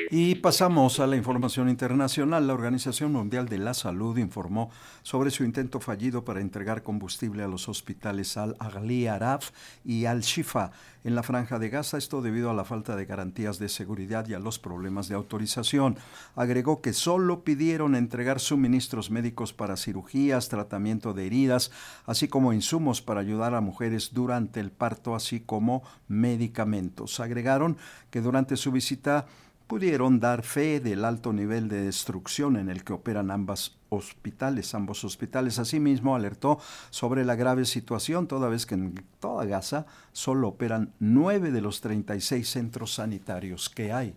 Y 0.10 0.36
pasamos 0.36 1.02
a 1.02 1.08
la 1.08 1.18
información 1.18 1.68
internacional. 1.68 2.48
La 2.48 2.54
Organización 2.54 3.12
Mundial 3.12 3.50
de 3.50 3.58
la 3.58 3.74
Salud 3.74 4.18
informó 4.18 4.72
sobre 5.04 5.32
su 5.32 5.44
intento 5.44 5.82
fallido 5.82 6.24
para 6.24 6.40
entregar 6.40 6.82
combustible 6.82 7.44
a 7.44 7.48
los 7.50 7.68
hospitales 7.68 8.38
Al-Aghli 8.38 9.08
Araf 9.08 9.50
y 9.84 10.06
Al-Shifa 10.06 10.72
en 11.04 11.14
la 11.14 11.24
franja 11.24 11.60
de 11.60 11.70
Gaza, 11.70 11.98
esto 11.98 12.22
debido 12.22 12.50
a 12.50 12.54
la 12.54 12.64
falta 12.64 12.96
de 12.96 13.06
garantías 13.06 13.60
de 13.60 13.68
seguridad 13.68 14.26
y 14.30 14.34
a 14.34 14.40
los 14.40 14.60
problemas 14.60 15.10
de 15.10 15.16
autorización. 15.16 15.98
Agregó 16.38 16.82
que 16.82 16.94
solo 16.94 17.44
pidieron 17.44 17.94
entregar 17.94 18.40
suministros 18.40 19.12
médicos 19.12 19.52
para 19.52 19.76
cirugías, 19.76 20.48
tratamiento 20.48 21.14
de 21.14 21.26
heridas, 21.26 21.72
así 22.06 22.30
como 22.30 22.54
insumos 22.54 23.02
para 23.02 23.20
ayudar 23.20 23.56
a 23.56 23.62
mujeres 23.62 24.14
durante 24.14 24.62
el 24.62 24.72
parto, 24.72 25.16
así 25.16 25.42
como 25.42 25.84
medicamentos. 26.08 27.20
Agregaron 27.20 27.78
que 28.10 28.22
durante 28.22 28.56
su 28.56 28.72
visita 28.72 29.28
pudieron 29.68 30.20
dar 30.20 30.44
fe 30.44 30.80
del 30.80 31.06
alto 31.06 31.34
nivel 31.34 31.68
de 31.68 31.82
destrucción 31.82 32.56
en 32.56 32.70
el 32.70 32.84
que 32.84 32.94
operan 32.94 33.32
ambas 33.32 33.78
hospitales, 33.90 34.74
ambos 34.74 35.04
hospitales. 35.04 35.60
Asimismo, 35.60 36.16
alertó 36.16 36.60
sobre 36.90 37.26
la 37.26 37.36
grave 37.36 37.66
situación, 37.66 38.28
toda 38.28 38.50
vez 38.50 38.66
que 38.66 38.76
en 38.76 38.96
toda 39.20 39.46
Gaza 39.46 39.86
solo 40.14 40.48
operan 40.48 40.94
nueve 41.00 41.52
de 41.52 41.62
los 41.62 41.82
36 41.82 42.48
centros 42.50 42.96
sanitarios 42.96 43.70
que 43.70 43.92
hay. 43.92 44.16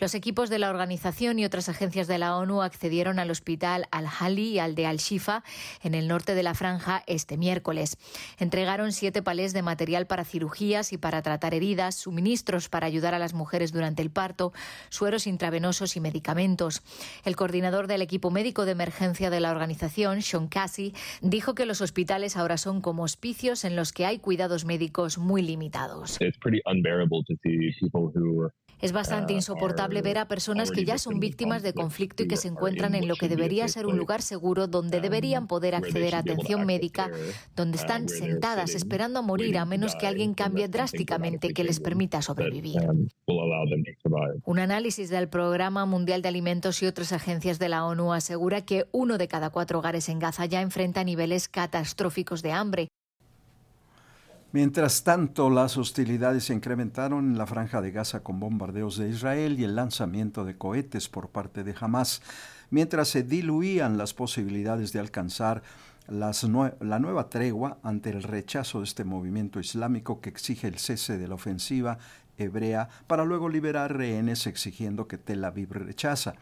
Los 0.00 0.14
equipos 0.14 0.48
de 0.48 0.58
la 0.58 0.70
organización 0.70 1.38
y 1.38 1.44
otras 1.44 1.68
agencias 1.68 2.08
de 2.08 2.16
la 2.16 2.34
ONU 2.34 2.62
accedieron 2.62 3.18
al 3.18 3.30
hospital 3.30 3.86
Al-Hali 3.90 4.48
y 4.48 4.58
al 4.58 4.74
de 4.74 4.86
Al-Shifa 4.86 5.44
en 5.82 5.94
el 5.94 6.08
norte 6.08 6.34
de 6.34 6.42
la 6.42 6.54
franja 6.54 7.02
este 7.06 7.36
miércoles. 7.36 7.98
Entregaron 8.38 8.92
siete 8.92 9.22
palés 9.22 9.52
de 9.52 9.60
material 9.60 10.06
para 10.06 10.24
cirugías 10.24 10.94
y 10.94 10.96
para 10.96 11.20
tratar 11.20 11.52
heridas, 11.52 11.96
suministros 11.96 12.70
para 12.70 12.86
ayudar 12.86 13.14
a 13.14 13.18
las 13.18 13.34
mujeres 13.34 13.72
durante 13.72 14.00
el 14.00 14.10
parto, 14.10 14.54
sueros 14.88 15.26
intravenosos 15.26 15.94
y 15.96 16.00
medicamentos. 16.00 16.80
El 17.26 17.36
coordinador 17.36 17.86
del 17.86 18.00
equipo 18.00 18.30
médico 18.30 18.64
de 18.64 18.72
emergencia 18.72 19.28
de 19.28 19.40
la 19.40 19.50
organización, 19.50 20.22
Sean 20.22 20.48
Cassie, 20.48 20.94
dijo 21.20 21.54
que 21.54 21.66
los 21.66 21.82
hospitales 21.82 22.38
ahora 22.38 22.56
son 22.56 22.80
como 22.80 23.02
hospicios 23.02 23.66
en 23.66 23.76
los 23.76 23.92
que 23.92 24.06
hay 24.06 24.18
cuidados 24.18 24.64
médicos 24.64 25.18
muy 25.18 25.42
limitados. 25.42 26.18
Es 28.80 28.92
bastante 28.92 29.34
uh, 29.34 29.36
insoportable 29.90 30.02
ver 30.02 30.18
a 30.18 30.28
personas 30.28 30.70
que 30.70 30.84
ya 30.84 30.98
son 30.98 31.20
víctimas 31.20 31.62
de 31.62 31.72
conflicto 31.72 32.22
y 32.22 32.28
que 32.28 32.36
se 32.36 32.48
encuentran 32.48 32.94
en 32.94 33.08
lo 33.08 33.16
que 33.16 33.28
debería 33.28 33.68
ser 33.68 33.86
un 33.86 33.96
lugar 33.96 34.22
seguro 34.22 34.66
donde 34.66 35.00
deberían 35.00 35.46
poder 35.46 35.74
acceder 35.74 36.14
a 36.14 36.18
atención 36.18 36.66
médica, 36.66 37.10
donde 37.56 37.78
están 37.78 38.08
sentadas 38.08 38.74
esperando 38.74 39.18
a 39.18 39.22
morir 39.22 39.58
a 39.58 39.64
menos 39.64 39.94
que 39.96 40.06
alguien 40.06 40.34
cambie 40.34 40.68
drásticamente 40.68 41.52
que 41.52 41.64
les 41.64 41.80
permita 41.80 42.22
sobrevivir. 42.22 42.80
Un 44.44 44.58
análisis 44.58 45.10
del 45.10 45.28
Programa 45.28 45.86
Mundial 45.86 46.22
de 46.22 46.28
Alimentos 46.28 46.82
y 46.82 46.86
otras 46.86 47.12
agencias 47.12 47.58
de 47.58 47.68
la 47.68 47.84
ONU 47.84 48.12
asegura 48.12 48.64
que 48.64 48.86
uno 48.92 49.18
de 49.18 49.28
cada 49.28 49.50
cuatro 49.50 49.78
hogares 49.78 50.08
en 50.08 50.18
Gaza 50.18 50.46
ya 50.46 50.60
enfrenta 50.60 51.04
niveles 51.04 51.48
catastróficos 51.48 52.42
de 52.42 52.52
hambre. 52.52 52.88
Mientras 54.52 55.04
tanto, 55.04 55.48
las 55.48 55.76
hostilidades 55.76 56.44
se 56.44 56.54
incrementaron 56.54 57.30
en 57.30 57.38
la 57.38 57.46
franja 57.46 57.80
de 57.80 57.92
Gaza 57.92 58.24
con 58.24 58.40
bombardeos 58.40 58.98
de 58.98 59.08
Israel 59.08 59.60
y 59.60 59.64
el 59.64 59.76
lanzamiento 59.76 60.44
de 60.44 60.58
cohetes 60.58 61.08
por 61.08 61.28
parte 61.28 61.62
de 61.62 61.72
Hamas, 61.78 62.20
mientras 62.68 63.06
se 63.06 63.22
diluían 63.22 63.96
las 63.96 64.12
posibilidades 64.12 64.92
de 64.92 64.98
alcanzar 64.98 65.62
la 66.08 66.98
nueva 66.98 67.28
tregua 67.28 67.78
ante 67.84 68.10
el 68.10 68.24
rechazo 68.24 68.78
de 68.78 68.86
este 68.86 69.04
movimiento 69.04 69.60
islámico 69.60 70.20
que 70.20 70.30
exige 70.30 70.66
el 70.66 70.78
cese 70.78 71.16
de 71.16 71.28
la 71.28 71.36
ofensiva 71.36 71.98
hebrea 72.36 72.88
para 73.06 73.24
luego 73.24 73.48
liberar 73.48 73.96
rehenes 73.96 74.48
exigiendo 74.48 75.06
que 75.06 75.18
Tel 75.18 75.44
Aviv 75.44 75.70
rechaza. 75.70 76.34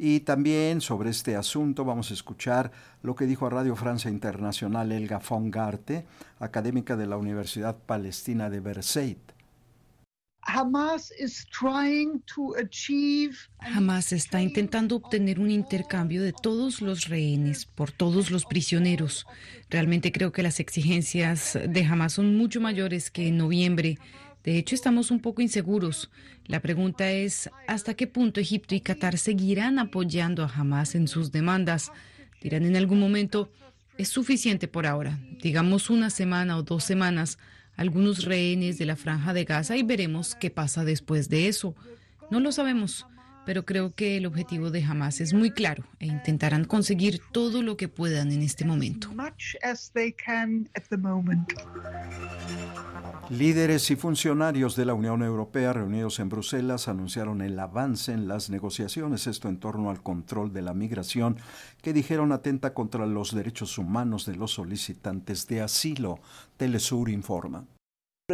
Y 0.00 0.20
también 0.20 0.80
sobre 0.80 1.10
este 1.10 1.34
asunto 1.34 1.84
vamos 1.84 2.12
a 2.12 2.14
escuchar 2.14 2.70
lo 3.02 3.16
que 3.16 3.26
dijo 3.26 3.46
a 3.46 3.50
Radio 3.50 3.74
Francia 3.74 4.08
Internacional 4.08 4.92
Elga 4.92 5.18
von 5.18 5.50
Garte, 5.50 6.06
académica 6.38 6.96
de 6.96 7.08
la 7.08 7.16
Universidad 7.16 7.76
Palestina 7.76 8.48
de 8.48 8.60
Berseit. 8.60 9.18
Hamas 10.40 11.10
está 14.12 14.40
intentando 14.40 14.96
obtener 14.96 15.40
un 15.40 15.50
intercambio 15.50 16.22
de 16.22 16.32
todos 16.32 16.80
los 16.80 17.08
rehenes 17.08 17.66
por 17.66 17.90
todos 17.90 18.30
los 18.30 18.46
prisioneros. 18.46 19.26
Realmente 19.68 20.12
creo 20.12 20.30
que 20.30 20.44
las 20.44 20.60
exigencias 20.60 21.58
de 21.68 21.84
Hamas 21.84 22.12
son 22.14 22.36
mucho 22.36 22.60
mayores 22.60 23.10
que 23.10 23.26
en 23.26 23.36
noviembre 23.36 23.98
de 24.44 24.56
hecho, 24.56 24.74
estamos 24.74 25.10
un 25.10 25.20
poco 25.20 25.42
inseguros. 25.42 26.10
La 26.46 26.60
pregunta 26.60 27.10
es, 27.10 27.50
¿hasta 27.66 27.94
qué 27.94 28.06
punto 28.06 28.40
Egipto 28.40 28.74
y 28.74 28.80
Qatar 28.80 29.18
seguirán 29.18 29.78
apoyando 29.78 30.44
a 30.44 30.48
Hamas 30.48 30.94
en 30.94 31.08
sus 31.08 31.32
demandas? 31.32 31.92
Dirán 32.40 32.64
en 32.64 32.76
algún 32.76 33.00
momento, 33.00 33.50
es 33.98 34.08
suficiente 34.08 34.68
por 34.68 34.86
ahora, 34.86 35.18
digamos 35.42 35.90
una 35.90 36.08
semana 36.08 36.56
o 36.56 36.62
dos 36.62 36.84
semanas, 36.84 37.38
algunos 37.76 38.24
rehenes 38.24 38.78
de 38.78 38.86
la 38.86 38.96
franja 38.96 39.32
de 39.32 39.44
Gaza 39.44 39.76
y 39.76 39.82
veremos 39.82 40.34
qué 40.36 40.50
pasa 40.50 40.84
después 40.84 41.28
de 41.28 41.48
eso. 41.48 41.74
No 42.30 42.40
lo 42.40 42.52
sabemos, 42.52 43.06
pero 43.44 43.64
creo 43.64 43.94
que 43.94 44.16
el 44.16 44.26
objetivo 44.26 44.70
de 44.70 44.84
Hamas 44.84 45.20
es 45.20 45.32
muy 45.32 45.50
claro 45.50 45.84
e 45.98 46.06
intentarán 46.06 46.64
conseguir 46.64 47.20
todo 47.32 47.62
lo 47.62 47.76
que 47.76 47.88
puedan 47.88 48.30
en 48.30 48.42
este 48.42 48.64
momento. 48.64 49.10
Líderes 53.30 53.90
y 53.90 53.96
funcionarios 53.96 54.74
de 54.74 54.86
la 54.86 54.94
Unión 54.94 55.22
Europea 55.22 55.74
reunidos 55.74 56.18
en 56.18 56.30
Bruselas 56.30 56.88
anunciaron 56.88 57.42
el 57.42 57.58
avance 57.58 58.10
en 58.10 58.26
las 58.26 58.48
negociaciones, 58.48 59.26
esto 59.26 59.48
en 59.50 59.60
torno 59.60 59.90
al 59.90 60.02
control 60.02 60.50
de 60.54 60.62
la 60.62 60.72
migración, 60.72 61.36
que 61.82 61.92
dijeron 61.92 62.32
atenta 62.32 62.72
contra 62.72 63.04
los 63.04 63.34
derechos 63.34 63.76
humanos 63.76 64.24
de 64.24 64.36
los 64.36 64.52
solicitantes 64.52 65.46
de 65.46 65.60
asilo. 65.60 66.20
Telesur 66.56 67.10
informa. 67.10 67.66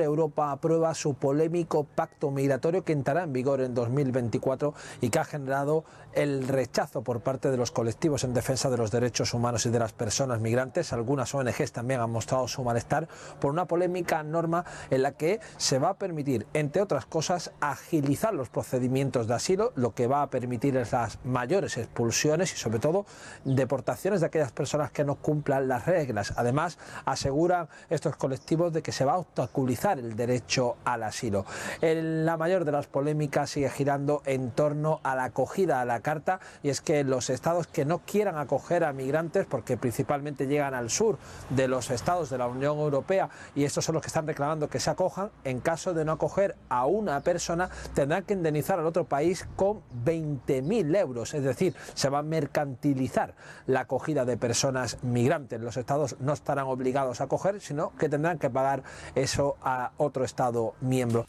Europa 0.02 0.50
aprueba 0.50 0.92
su 0.92 1.14
polémico 1.14 1.84
pacto 1.84 2.32
migratorio 2.32 2.82
que 2.82 2.92
entrará 2.92 3.22
en 3.22 3.32
vigor 3.32 3.60
en 3.60 3.74
2024 3.74 4.74
y 5.00 5.08
que 5.08 5.20
ha 5.20 5.24
generado 5.24 5.84
el 6.14 6.48
rechazo 6.48 7.02
por 7.02 7.20
parte 7.20 7.52
de 7.52 7.56
los 7.56 7.70
colectivos 7.70 8.24
en 8.24 8.34
defensa 8.34 8.70
de 8.70 8.76
los 8.76 8.90
derechos 8.90 9.34
humanos 9.34 9.66
y 9.66 9.70
de 9.70 9.78
las 9.78 9.92
personas 9.92 10.40
migrantes. 10.40 10.92
Algunas 10.92 11.32
ONGs 11.32 11.70
también 11.70 12.00
han 12.00 12.10
mostrado 12.10 12.48
su 12.48 12.64
malestar 12.64 13.06
por 13.40 13.52
una 13.52 13.66
polémica 13.66 14.24
norma 14.24 14.64
en 14.90 15.02
la 15.02 15.12
que 15.12 15.38
se 15.58 15.78
va 15.78 15.90
a 15.90 15.94
permitir, 15.94 16.44
entre 16.54 16.82
otras 16.82 17.06
cosas, 17.06 17.52
agilizar 17.60 18.34
los 18.34 18.48
procedimientos 18.48 19.28
de 19.28 19.34
asilo, 19.34 19.72
lo 19.76 19.94
que 19.94 20.08
va 20.08 20.22
a 20.22 20.30
permitir 20.30 20.76
es 20.76 20.90
las 20.90 21.24
mayores 21.24 21.76
expulsiones 21.76 22.52
y 22.52 22.56
sobre 22.56 22.80
todo 22.80 23.06
deportaciones 23.44 24.22
de 24.22 24.26
aquellas 24.26 24.50
personas 24.50 24.90
que 24.90 25.04
no 25.04 25.14
cumplan 25.14 25.68
las 25.68 25.86
reglas. 25.86 26.34
Además, 26.36 26.78
aseguran 27.04 27.68
estos 27.90 28.16
colectivos 28.16 28.72
de 28.72 28.82
que 28.82 28.90
se 28.90 29.04
va 29.04 29.12
a 29.12 29.18
obstaculizar 29.18 29.83
el 29.92 30.16
derecho 30.16 30.76
al 30.84 31.02
asilo. 31.02 31.44
la 31.80 32.36
mayor 32.36 32.64
de 32.64 32.72
las 32.72 32.86
polémicas 32.86 33.50
sigue 33.50 33.70
girando 33.70 34.22
en 34.24 34.50
torno 34.50 35.00
a 35.02 35.14
la 35.14 35.24
acogida 35.24 35.80
a 35.80 35.84
la 35.84 36.00
carta 36.00 36.40
y 36.62 36.70
es 36.70 36.80
que 36.80 37.04
los 37.04 37.30
estados 37.30 37.66
que 37.66 37.84
no 37.84 37.98
quieran 37.98 38.38
acoger 38.38 38.84
a 38.84 38.92
migrantes, 38.92 39.46
porque 39.46 39.76
principalmente 39.76 40.46
llegan 40.46 40.74
al 40.74 40.90
sur 40.90 41.18
de 41.50 41.68
los 41.68 41.90
estados 41.90 42.30
de 42.30 42.38
la 42.38 42.46
Unión 42.46 42.78
Europea 42.78 43.28
y 43.54 43.64
estos 43.64 43.84
son 43.84 43.94
los 43.94 44.02
que 44.02 44.08
están 44.08 44.26
reclamando 44.26 44.68
que 44.68 44.80
se 44.80 44.90
acojan, 44.90 45.30
en 45.44 45.60
caso 45.60 45.94
de 45.94 46.04
no 46.04 46.12
acoger 46.12 46.56
a 46.68 46.86
una 46.86 47.20
persona 47.20 47.68
tendrán 47.94 48.24
que 48.24 48.34
indemnizar 48.34 48.78
al 48.78 48.86
otro 48.86 49.04
país 49.04 49.46
con 49.56 49.82
20.000 50.04 50.96
euros, 50.96 51.34
es 51.34 51.42
decir, 51.42 51.74
se 51.94 52.08
va 52.08 52.18
a 52.18 52.22
mercantilizar 52.22 53.34
la 53.66 53.80
acogida 53.80 54.24
de 54.24 54.36
personas 54.36 54.98
migrantes. 55.02 55.60
Los 55.60 55.76
estados 55.76 56.16
no 56.20 56.32
estarán 56.32 56.66
obligados 56.66 57.20
a 57.20 57.24
acoger, 57.24 57.60
sino 57.60 57.92
que 57.96 58.08
tendrán 58.08 58.38
que 58.38 58.50
pagar 58.50 58.82
eso 59.14 59.56
a 59.62 59.73
otro 59.96 60.24
Estado 60.24 60.74
miembro. 60.80 61.24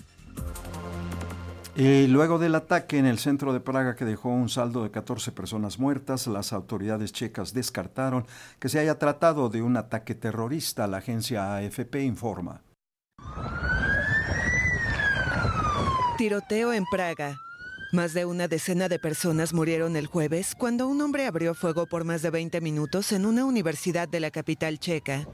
Y 1.78 2.08
luego 2.08 2.40
del 2.40 2.56
ataque 2.56 2.98
en 2.98 3.06
el 3.06 3.20
centro 3.20 3.52
de 3.52 3.60
Praga 3.60 3.98
que 3.98 4.06
dejó 4.06 4.30
un 4.30 4.48
saldo 4.48 4.84
de 4.84 4.92
14 4.92 5.34
personas 5.34 5.78
muertas, 5.78 6.26
las 6.26 6.54
autoridades 6.54 7.12
checas 7.12 7.54
descartaron 7.54 8.26
que 8.60 8.70
se 8.70 8.80
haya 8.80 8.98
tratado 8.98 9.50
de 9.50 9.62
un 9.62 9.76
ataque 9.76 10.16
terrorista, 10.16 10.88
la 10.88 10.98
agencia 10.98 11.58
AFP 11.58 12.04
informa. 12.04 12.62
Tiroteo 16.18 16.72
en 16.72 16.86
Praga. 16.86 17.36
Más 17.96 18.14
de 18.14 18.26
una 18.26 18.50
decena 18.50 18.90
de 18.90 19.00
personas 19.00 19.54
murieron 19.54 19.96
el 19.96 20.08
jueves 20.08 20.54
cuando 20.54 20.86
un 20.86 21.00
hombre 21.00 21.28
abrió 21.28 21.54
fuego 21.54 21.86
por 21.86 22.04
más 22.04 22.22
de 22.22 22.30
20 22.30 22.60
minutos 22.60 23.14
en 23.14 23.26
una 23.26 23.46
universidad 23.46 24.10
de 24.10 24.20
la 24.20 24.32
capital 24.32 24.80
checa. 24.80 25.26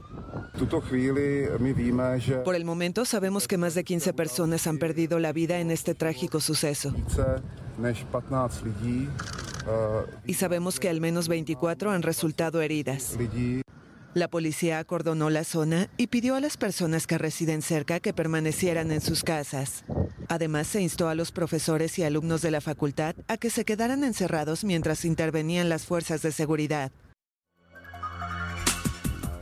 Por 2.44 2.54
el 2.54 2.64
momento 2.64 3.04
sabemos 3.04 3.48
que 3.48 3.58
más 3.58 3.74
de 3.74 3.82
15 3.82 4.12
personas 4.12 4.68
han 4.68 4.78
perdido 4.78 5.18
la 5.18 5.32
vida 5.32 5.58
en 5.58 5.72
este 5.72 5.96
trágico 5.96 6.38
suceso. 6.38 6.94
Y 10.24 10.34
sabemos 10.34 10.78
que 10.78 10.88
al 10.88 11.00
menos 11.00 11.26
24 11.26 11.90
han 11.90 12.02
resultado 12.02 12.62
heridas. 12.62 13.16
La 14.14 14.28
policía 14.28 14.78
acordonó 14.78 15.30
la 15.30 15.42
zona 15.42 15.88
y 15.96 16.08
pidió 16.08 16.34
a 16.34 16.40
las 16.40 16.58
personas 16.58 17.06
que 17.06 17.16
residen 17.16 17.62
cerca 17.62 17.98
que 17.98 18.12
permanecieran 18.12 18.92
en 18.92 19.00
sus 19.00 19.24
casas. 19.24 19.84
Además, 20.28 20.66
se 20.66 20.82
instó 20.82 21.08
a 21.08 21.14
los 21.14 21.32
profesores 21.32 21.98
y 21.98 22.04
alumnos 22.04 22.42
de 22.42 22.50
la 22.50 22.60
facultad 22.60 23.14
a 23.26 23.38
que 23.38 23.48
se 23.48 23.64
quedaran 23.64 24.04
encerrados 24.04 24.64
mientras 24.64 25.06
intervenían 25.06 25.70
las 25.70 25.86
fuerzas 25.86 26.20
de 26.20 26.30
seguridad. 26.30 26.92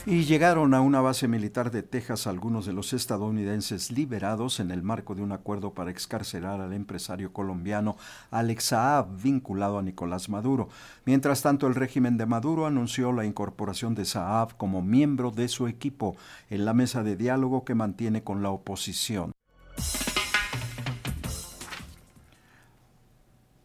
Y 0.07 0.25
llegaron 0.25 0.73
a 0.73 0.81
una 0.81 1.03
base 1.03 1.29
militar 1.29 1.71
de 1.71 1.83
Texas 1.83 2.27
algunos 2.27 2.65
de 2.65 2.73
los 2.73 2.95
estadounidenses 2.95 3.91
liberados 3.91 4.59
en 4.59 4.71
el 4.71 4.83
marco 4.83 5.15
de 5.15 5.21
un 5.21 5.31
acuerdo 5.31 5.75
para 5.75 5.91
excarcelar 5.91 6.61
al 6.61 6.73
empresario 6.73 7.35
colombiano 7.35 7.97
Alex 8.31 8.65
Saab, 8.65 9.21
vinculado 9.23 9.79
a 9.79 9.83
Nicolás 9.83 10.31
Maduro. 10.31 10.71
Mientras 11.05 11.43
tanto, 11.43 11.67
el 11.67 11.75
régimen 11.75 12.17
de 12.17 12.25
Maduro 12.25 12.67
anunció 12.67 13.13
la 13.13 13.27
incorporación 13.27 13.95
de 13.95 14.07
Saab 14.07 14.57
como 14.57 14.81
miembro 14.81 15.31
de 15.31 15.49
su 15.49 15.69
equipo 15.69 16.17
en 16.49 16.65
la 16.65 16.73
mesa 16.73 17.03
de 17.03 17.17
diálogo 17.17 17.65
que 17.67 17.75
mantiene 17.75 18.25
con 18.25 18.43
la 18.43 18.51
oposición. 18.51 19.33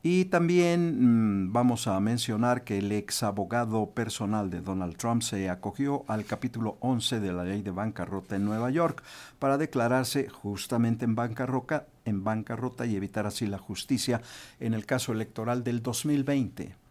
Y 0.08 0.26
también 0.26 1.48
mm, 1.48 1.52
vamos 1.52 1.88
a 1.88 2.00
mencionar 2.00 2.64
que 2.64 2.78
el 2.78 2.92
ex 2.92 3.24
abogado 3.24 3.90
personal 3.90 4.52
de 4.52 4.62
Donald 4.62 4.98
Trump 4.98 5.24
se 5.24 5.50
acogió 5.50 6.06
al 6.08 6.26
capítulo 6.26 6.78
11 6.82 7.20
de 7.20 7.34
la 7.34 7.44
ley 7.44 7.64
de 7.64 7.72
bancarrota 7.72 8.36
en 8.36 8.46
Nueva 8.46 8.70
York 8.70 9.02
para 9.40 9.58
declararse 9.58 10.30
justamente 10.30 11.06
en 11.06 11.16
bancarrota, 11.16 11.88
en 12.06 12.24
bancarrota 12.24 12.86
y 12.86 12.96
evitar 12.96 13.26
así 13.26 13.48
la 13.48 13.58
justicia 13.58 14.22
en 14.60 14.76
el 14.76 14.86
caso 14.86 15.12
electoral 15.12 15.64
del 15.64 15.82
2020. 15.82 16.85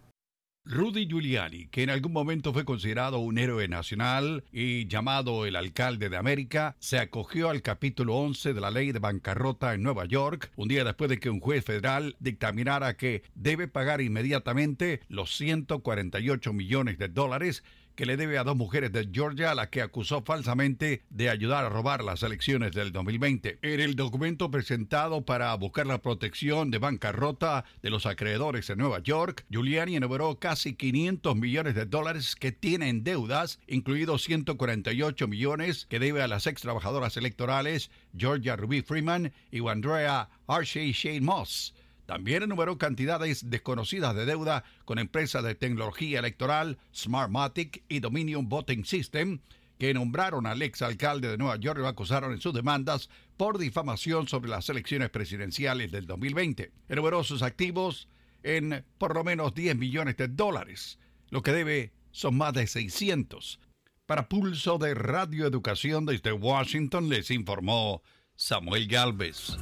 Rudy 0.66 1.06
Giuliani, 1.06 1.66
que 1.66 1.82
en 1.82 1.90
algún 1.90 2.12
momento 2.12 2.54
fue 2.54 2.64
considerado 2.64 3.18
un 3.18 3.36
héroe 3.36 3.68
nacional 3.68 4.44
y 4.50 4.86
llamado 4.86 5.44
el 5.44 5.56
alcalde 5.56 6.08
de 6.08 6.16
América, 6.16 6.74
se 6.78 6.98
acogió 6.98 7.50
al 7.50 7.60
capítulo 7.60 8.16
11 8.16 8.54
de 8.54 8.60
la 8.62 8.70
ley 8.70 8.90
de 8.90 8.98
bancarrota 8.98 9.74
en 9.74 9.82
Nueva 9.82 10.06
York, 10.06 10.50
un 10.56 10.68
día 10.68 10.82
después 10.82 11.10
de 11.10 11.18
que 11.18 11.28
un 11.28 11.40
juez 11.40 11.66
federal 11.66 12.16
dictaminara 12.18 12.96
que 12.96 13.24
debe 13.34 13.68
pagar 13.68 14.00
inmediatamente 14.00 15.02
los 15.08 15.36
148 15.36 16.54
millones 16.54 16.96
de 16.96 17.08
dólares 17.08 17.62
que 17.94 18.06
le 18.06 18.16
debe 18.16 18.38
a 18.38 18.44
dos 18.44 18.56
mujeres 18.56 18.92
de 18.92 19.08
Georgia 19.12 19.50
a 19.50 19.54
las 19.54 19.68
que 19.68 19.82
acusó 19.82 20.22
falsamente 20.22 21.02
de 21.10 21.30
ayudar 21.30 21.64
a 21.64 21.68
robar 21.68 22.02
las 22.02 22.22
elecciones 22.22 22.72
del 22.72 22.92
2020. 22.92 23.58
En 23.62 23.80
el 23.80 23.94
documento 23.94 24.50
presentado 24.50 25.24
para 25.24 25.54
buscar 25.54 25.86
la 25.86 26.02
protección 26.02 26.70
de 26.70 26.78
bancarrota 26.78 27.64
de 27.82 27.90
los 27.90 28.06
acreedores 28.06 28.70
en 28.70 28.78
Nueva 28.78 29.00
York, 29.00 29.44
Giuliani 29.50 29.96
enumeró 29.96 30.38
casi 30.38 30.74
500 30.74 31.36
millones 31.36 31.74
de 31.74 31.86
dólares 31.86 32.36
que 32.36 32.52
tienen 32.52 33.04
deudas, 33.04 33.60
incluidos 33.66 34.24
148 34.24 35.28
millones 35.28 35.86
que 35.88 35.98
debe 35.98 36.22
a 36.22 36.28
las 36.28 36.46
ex 36.46 36.62
trabajadoras 36.62 37.16
electorales 37.16 37.90
Georgia 38.16 38.56
Ruby 38.56 38.82
Freeman 38.82 39.32
y 39.50 39.66
Andrea 39.68 40.28
Archie 40.46 40.92
Shane 40.92 41.20
Moss. 41.20 41.74
También 42.06 42.42
enumeró 42.42 42.76
cantidades 42.76 43.50
desconocidas 43.50 44.14
de 44.14 44.26
deuda 44.26 44.64
con 44.84 44.98
empresas 44.98 45.42
de 45.42 45.54
tecnología 45.54 46.18
electoral 46.18 46.78
Smartmatic 46.94 47.82
y 47.88 48.00
Dominion 48.00 48.48
Voting 48.48 48.84
System, 48.84 49.40
que 49.78 49.94
nombraron 49.94 50.46
al 50.46 50.62
ex 50.62 50.82
alcalde 50.82 51.28
de 51.28 51.38
Nueva 51.38 51.56
York 51.56 51.78
y 51.78 51.82
lo 51.82 51.88
acusaron 51.88 52.32
en 52.32 52.40
sus 52.40 52.54
demandas 52.54 53.08
por 53.36 53.58
difamación 53.58 54.28
sobre 54.28 54.50
las 54.50 54.68
elecciones 54.68 55.10
presidenciales 55.10 55.90
del 55.90 56.06
2020. 56.06 56.70
Enumeró 56.88 57.24
sus 57.24 57.42
activos 57.42 58.08
en 58.42 58.84
por 58.98 59.14
lo 59.14 59.24
menos 59.24 59.54
10 59.54 59.76
millones 59.76 60.16
de 60.16 60.28
dólares. 60.28 60.98
Lo 61.30 61.42
que 61.42 61.52
debe 61.52 61.92
son 62.12 62.36
más 62.36 62.52
de 62.52 62.66
600. 62.66 63.58
Para 64.06 64.28
Pulso 64.28 64.78
de 64.78 64.94
Radio 64.94 65.46
Educación 65.46 66.04
desde 66.04 66.32
Washington 66.32 67.08
les 67.08 67.30
informó 67.30 68.02
Samuel 68.36 68.86
Galvez. 68.86 69.56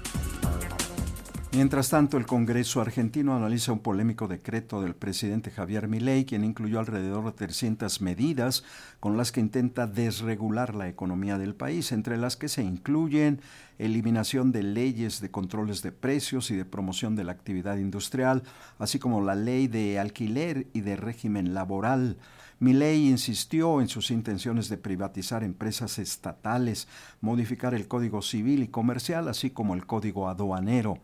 Mientras 1.54 1.90
tanto, 1.90 2.16
el 2.16 2.24
Congreso 2.24 2.80
argentino 2.80 3.36
analiza 3.36 3.72
un 3.72 3.80
polémico 3.80 4.26
decreto 4.26 4.80
del 4.80 4.94
presidente 4.94 5.50
Javier 5.50 5.86
Milei, 5.86 6.24
quien 6.24 6.44
incluyó 6.44 6.80
alrededor 6.80 7.26
de 7.26 7.32
300 7.32 8.00
medidas 8.00 8.64
con 9.00 9.18
las 9.18 9.32
que 9.32 9.40
intenta 9.40 9.86
desregular 9.86 10.74
la 10.74 10.88
economía 10.88 11.36
del 11.36 11.54
país, 11.54 11.92
entre 11.92 12.16
las 12.16 12.38
que 12.38 12.48
se 12.48 12.62
incluyen 12.62 13.42
eliminación 13.78 14.50
de 14.50 14.62
leyes 14.62 15.20
de 15.20 15.30
controles 15.30 15.82
de 15.82 15.92
precios 15.92 16.50
y 16.50 16.56
de 16.56 16.64
promoción 16.64 17.16
de 17.16 17.24
la 17.24 17.32
actividad 17.32 17.76
industrial, 17.76 18.44
así 18.78 18.98
como 18.98 19.20
la 19.20 19.34
ley 19.34 19.68
de 19.68 19.98
alquiler 19.98 20.68
y 20.72 20.80
de 20.80 20.96
régimen 20.96 21.52
laboral. 21.52 22.16
Milei 22.60 23.08
insistió 23.08 23.82
en 23.82 23.88
sus 23.88 24.10
intenciones 24.10 24.70
de 24.70 24.78
privatizar 24.78 25.44
empresas 25.44 25.98
estatales, 25.98 26.88
modificar 27.20 27.74
el 27.74 27.88
Código 27.88 28.22
Civil 28.22 28.62
y 28.62 28.68
Comercial, 28.68 29.28
así 29.28 29.50
como 29.50 29.74
el 29.74 29.84
Código 29.84 30.30
Aduanero. 30.30 30.98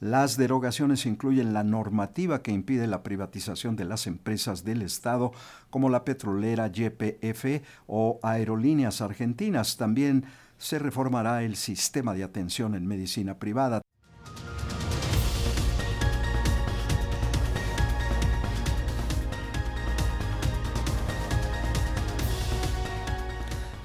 Las 0.00 0.36
derogaciones 0.36 1.06
incluyen 1.06 1.54
la 1.54 1.64
normativa 1.64 2.42
que 2.42 2.52
impide 2.52 2.86
la 2.86 3.02
privatización 3.02 3.76
de 3.76 3.84
las 3.84 4.06
empresas 4.06 4.64
del 4.64 4.82
Estado, 4.82 5.32
como 5.70 5.88
la 5.88 6.04
petrolera 6.04 6.66
YPF 6.66 7.62
o 7.86 8.18
aerolíneas 8.22 9.00
argentinas. 9.00 9.76
También 9.76 10.24
se 10.58 10.78
reformará 10.78 11.42
el 11.42 11.56
sistema 11.56 12.14
de 12.14 12.24
atención 12.24 12.74
en 12.74 12.86
medicina 12.86 13.38
privada. 13.38 13.80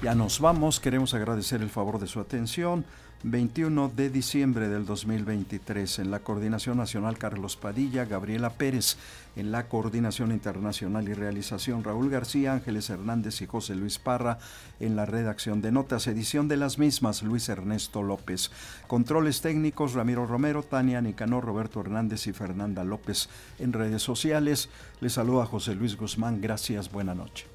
Ya 0.02 0.14
nos 0.14 0.40
vamos, 0.40 0.80
queremos 0.80 1.12
agradecer 1.12 1.60
el 1.60 1.68
favor 1.68 1.98
de 1.98 2.06
su 2.06 2.20
atención. 2.20 2.86
21 3.22 3.92
de 3.94 4.08
diciembre 4.08 4.68
del 4.68 4.86
2023. 4.86 5.98
En 5.98 6.10
la 6.10 6.20
Coordinación 6.20 6.78
Nacional 6.78 7.18
Carlos 7.18 7.56
Padilla, 7.56 8.06
Gabriela 8.06 8.50
Pérez. 8.50 8.96
En 9.36 9.52
la 9.52 9.68
Coordinación 9.68 10.32
Internacional 10.32 11.08
y 11.08 11.12
Realización 11.12 11.84
Raúl 11.84 12.08
García, 12.08 12.54
Ángeles 12.54 12.88
Hernández 12.88 13.42
y 13.42 13.46
José 13.46 13.74
Luis 13.74 13.98
Parra. 13.98 14.38
En 14.80 14.96
la 14.96 15.04
redacción 15.04 15.60
de 15.60 15.70
notas, 15.70 16.06
edición 16.06 16.48
de 16.48 16.56
las 16.56 16.78
mismas, 16.78 17.22
Luis 17.22 17.48
Ernesto 17.48 18.02
López. 18.02 18.50
Controles 18.86 19.42
técnicos, 19.42 19.92
Ramiro 19.92 20.26
Romero, 20.26 20.62
Tania 20.62 21.02
Nicanor, 21.02 21.44
Roberto 21.44 21.80
Hernández 21.80 22.26
y 22.26 22.32
Fernanda 22.32 22.84
López. 22.84 23.28
En 23.58 23.72
redes 23.74 24.02
sociales, 24.02 24.70
les 25.00 25.12
saluda 25.12 25.44
José 25.44 25.74
Luis 25.74 25.96
Guzmán. 25.96 26.40
Gracias, 26.40 26.90
buena 26.90 27.14
noche. 27.14 27.46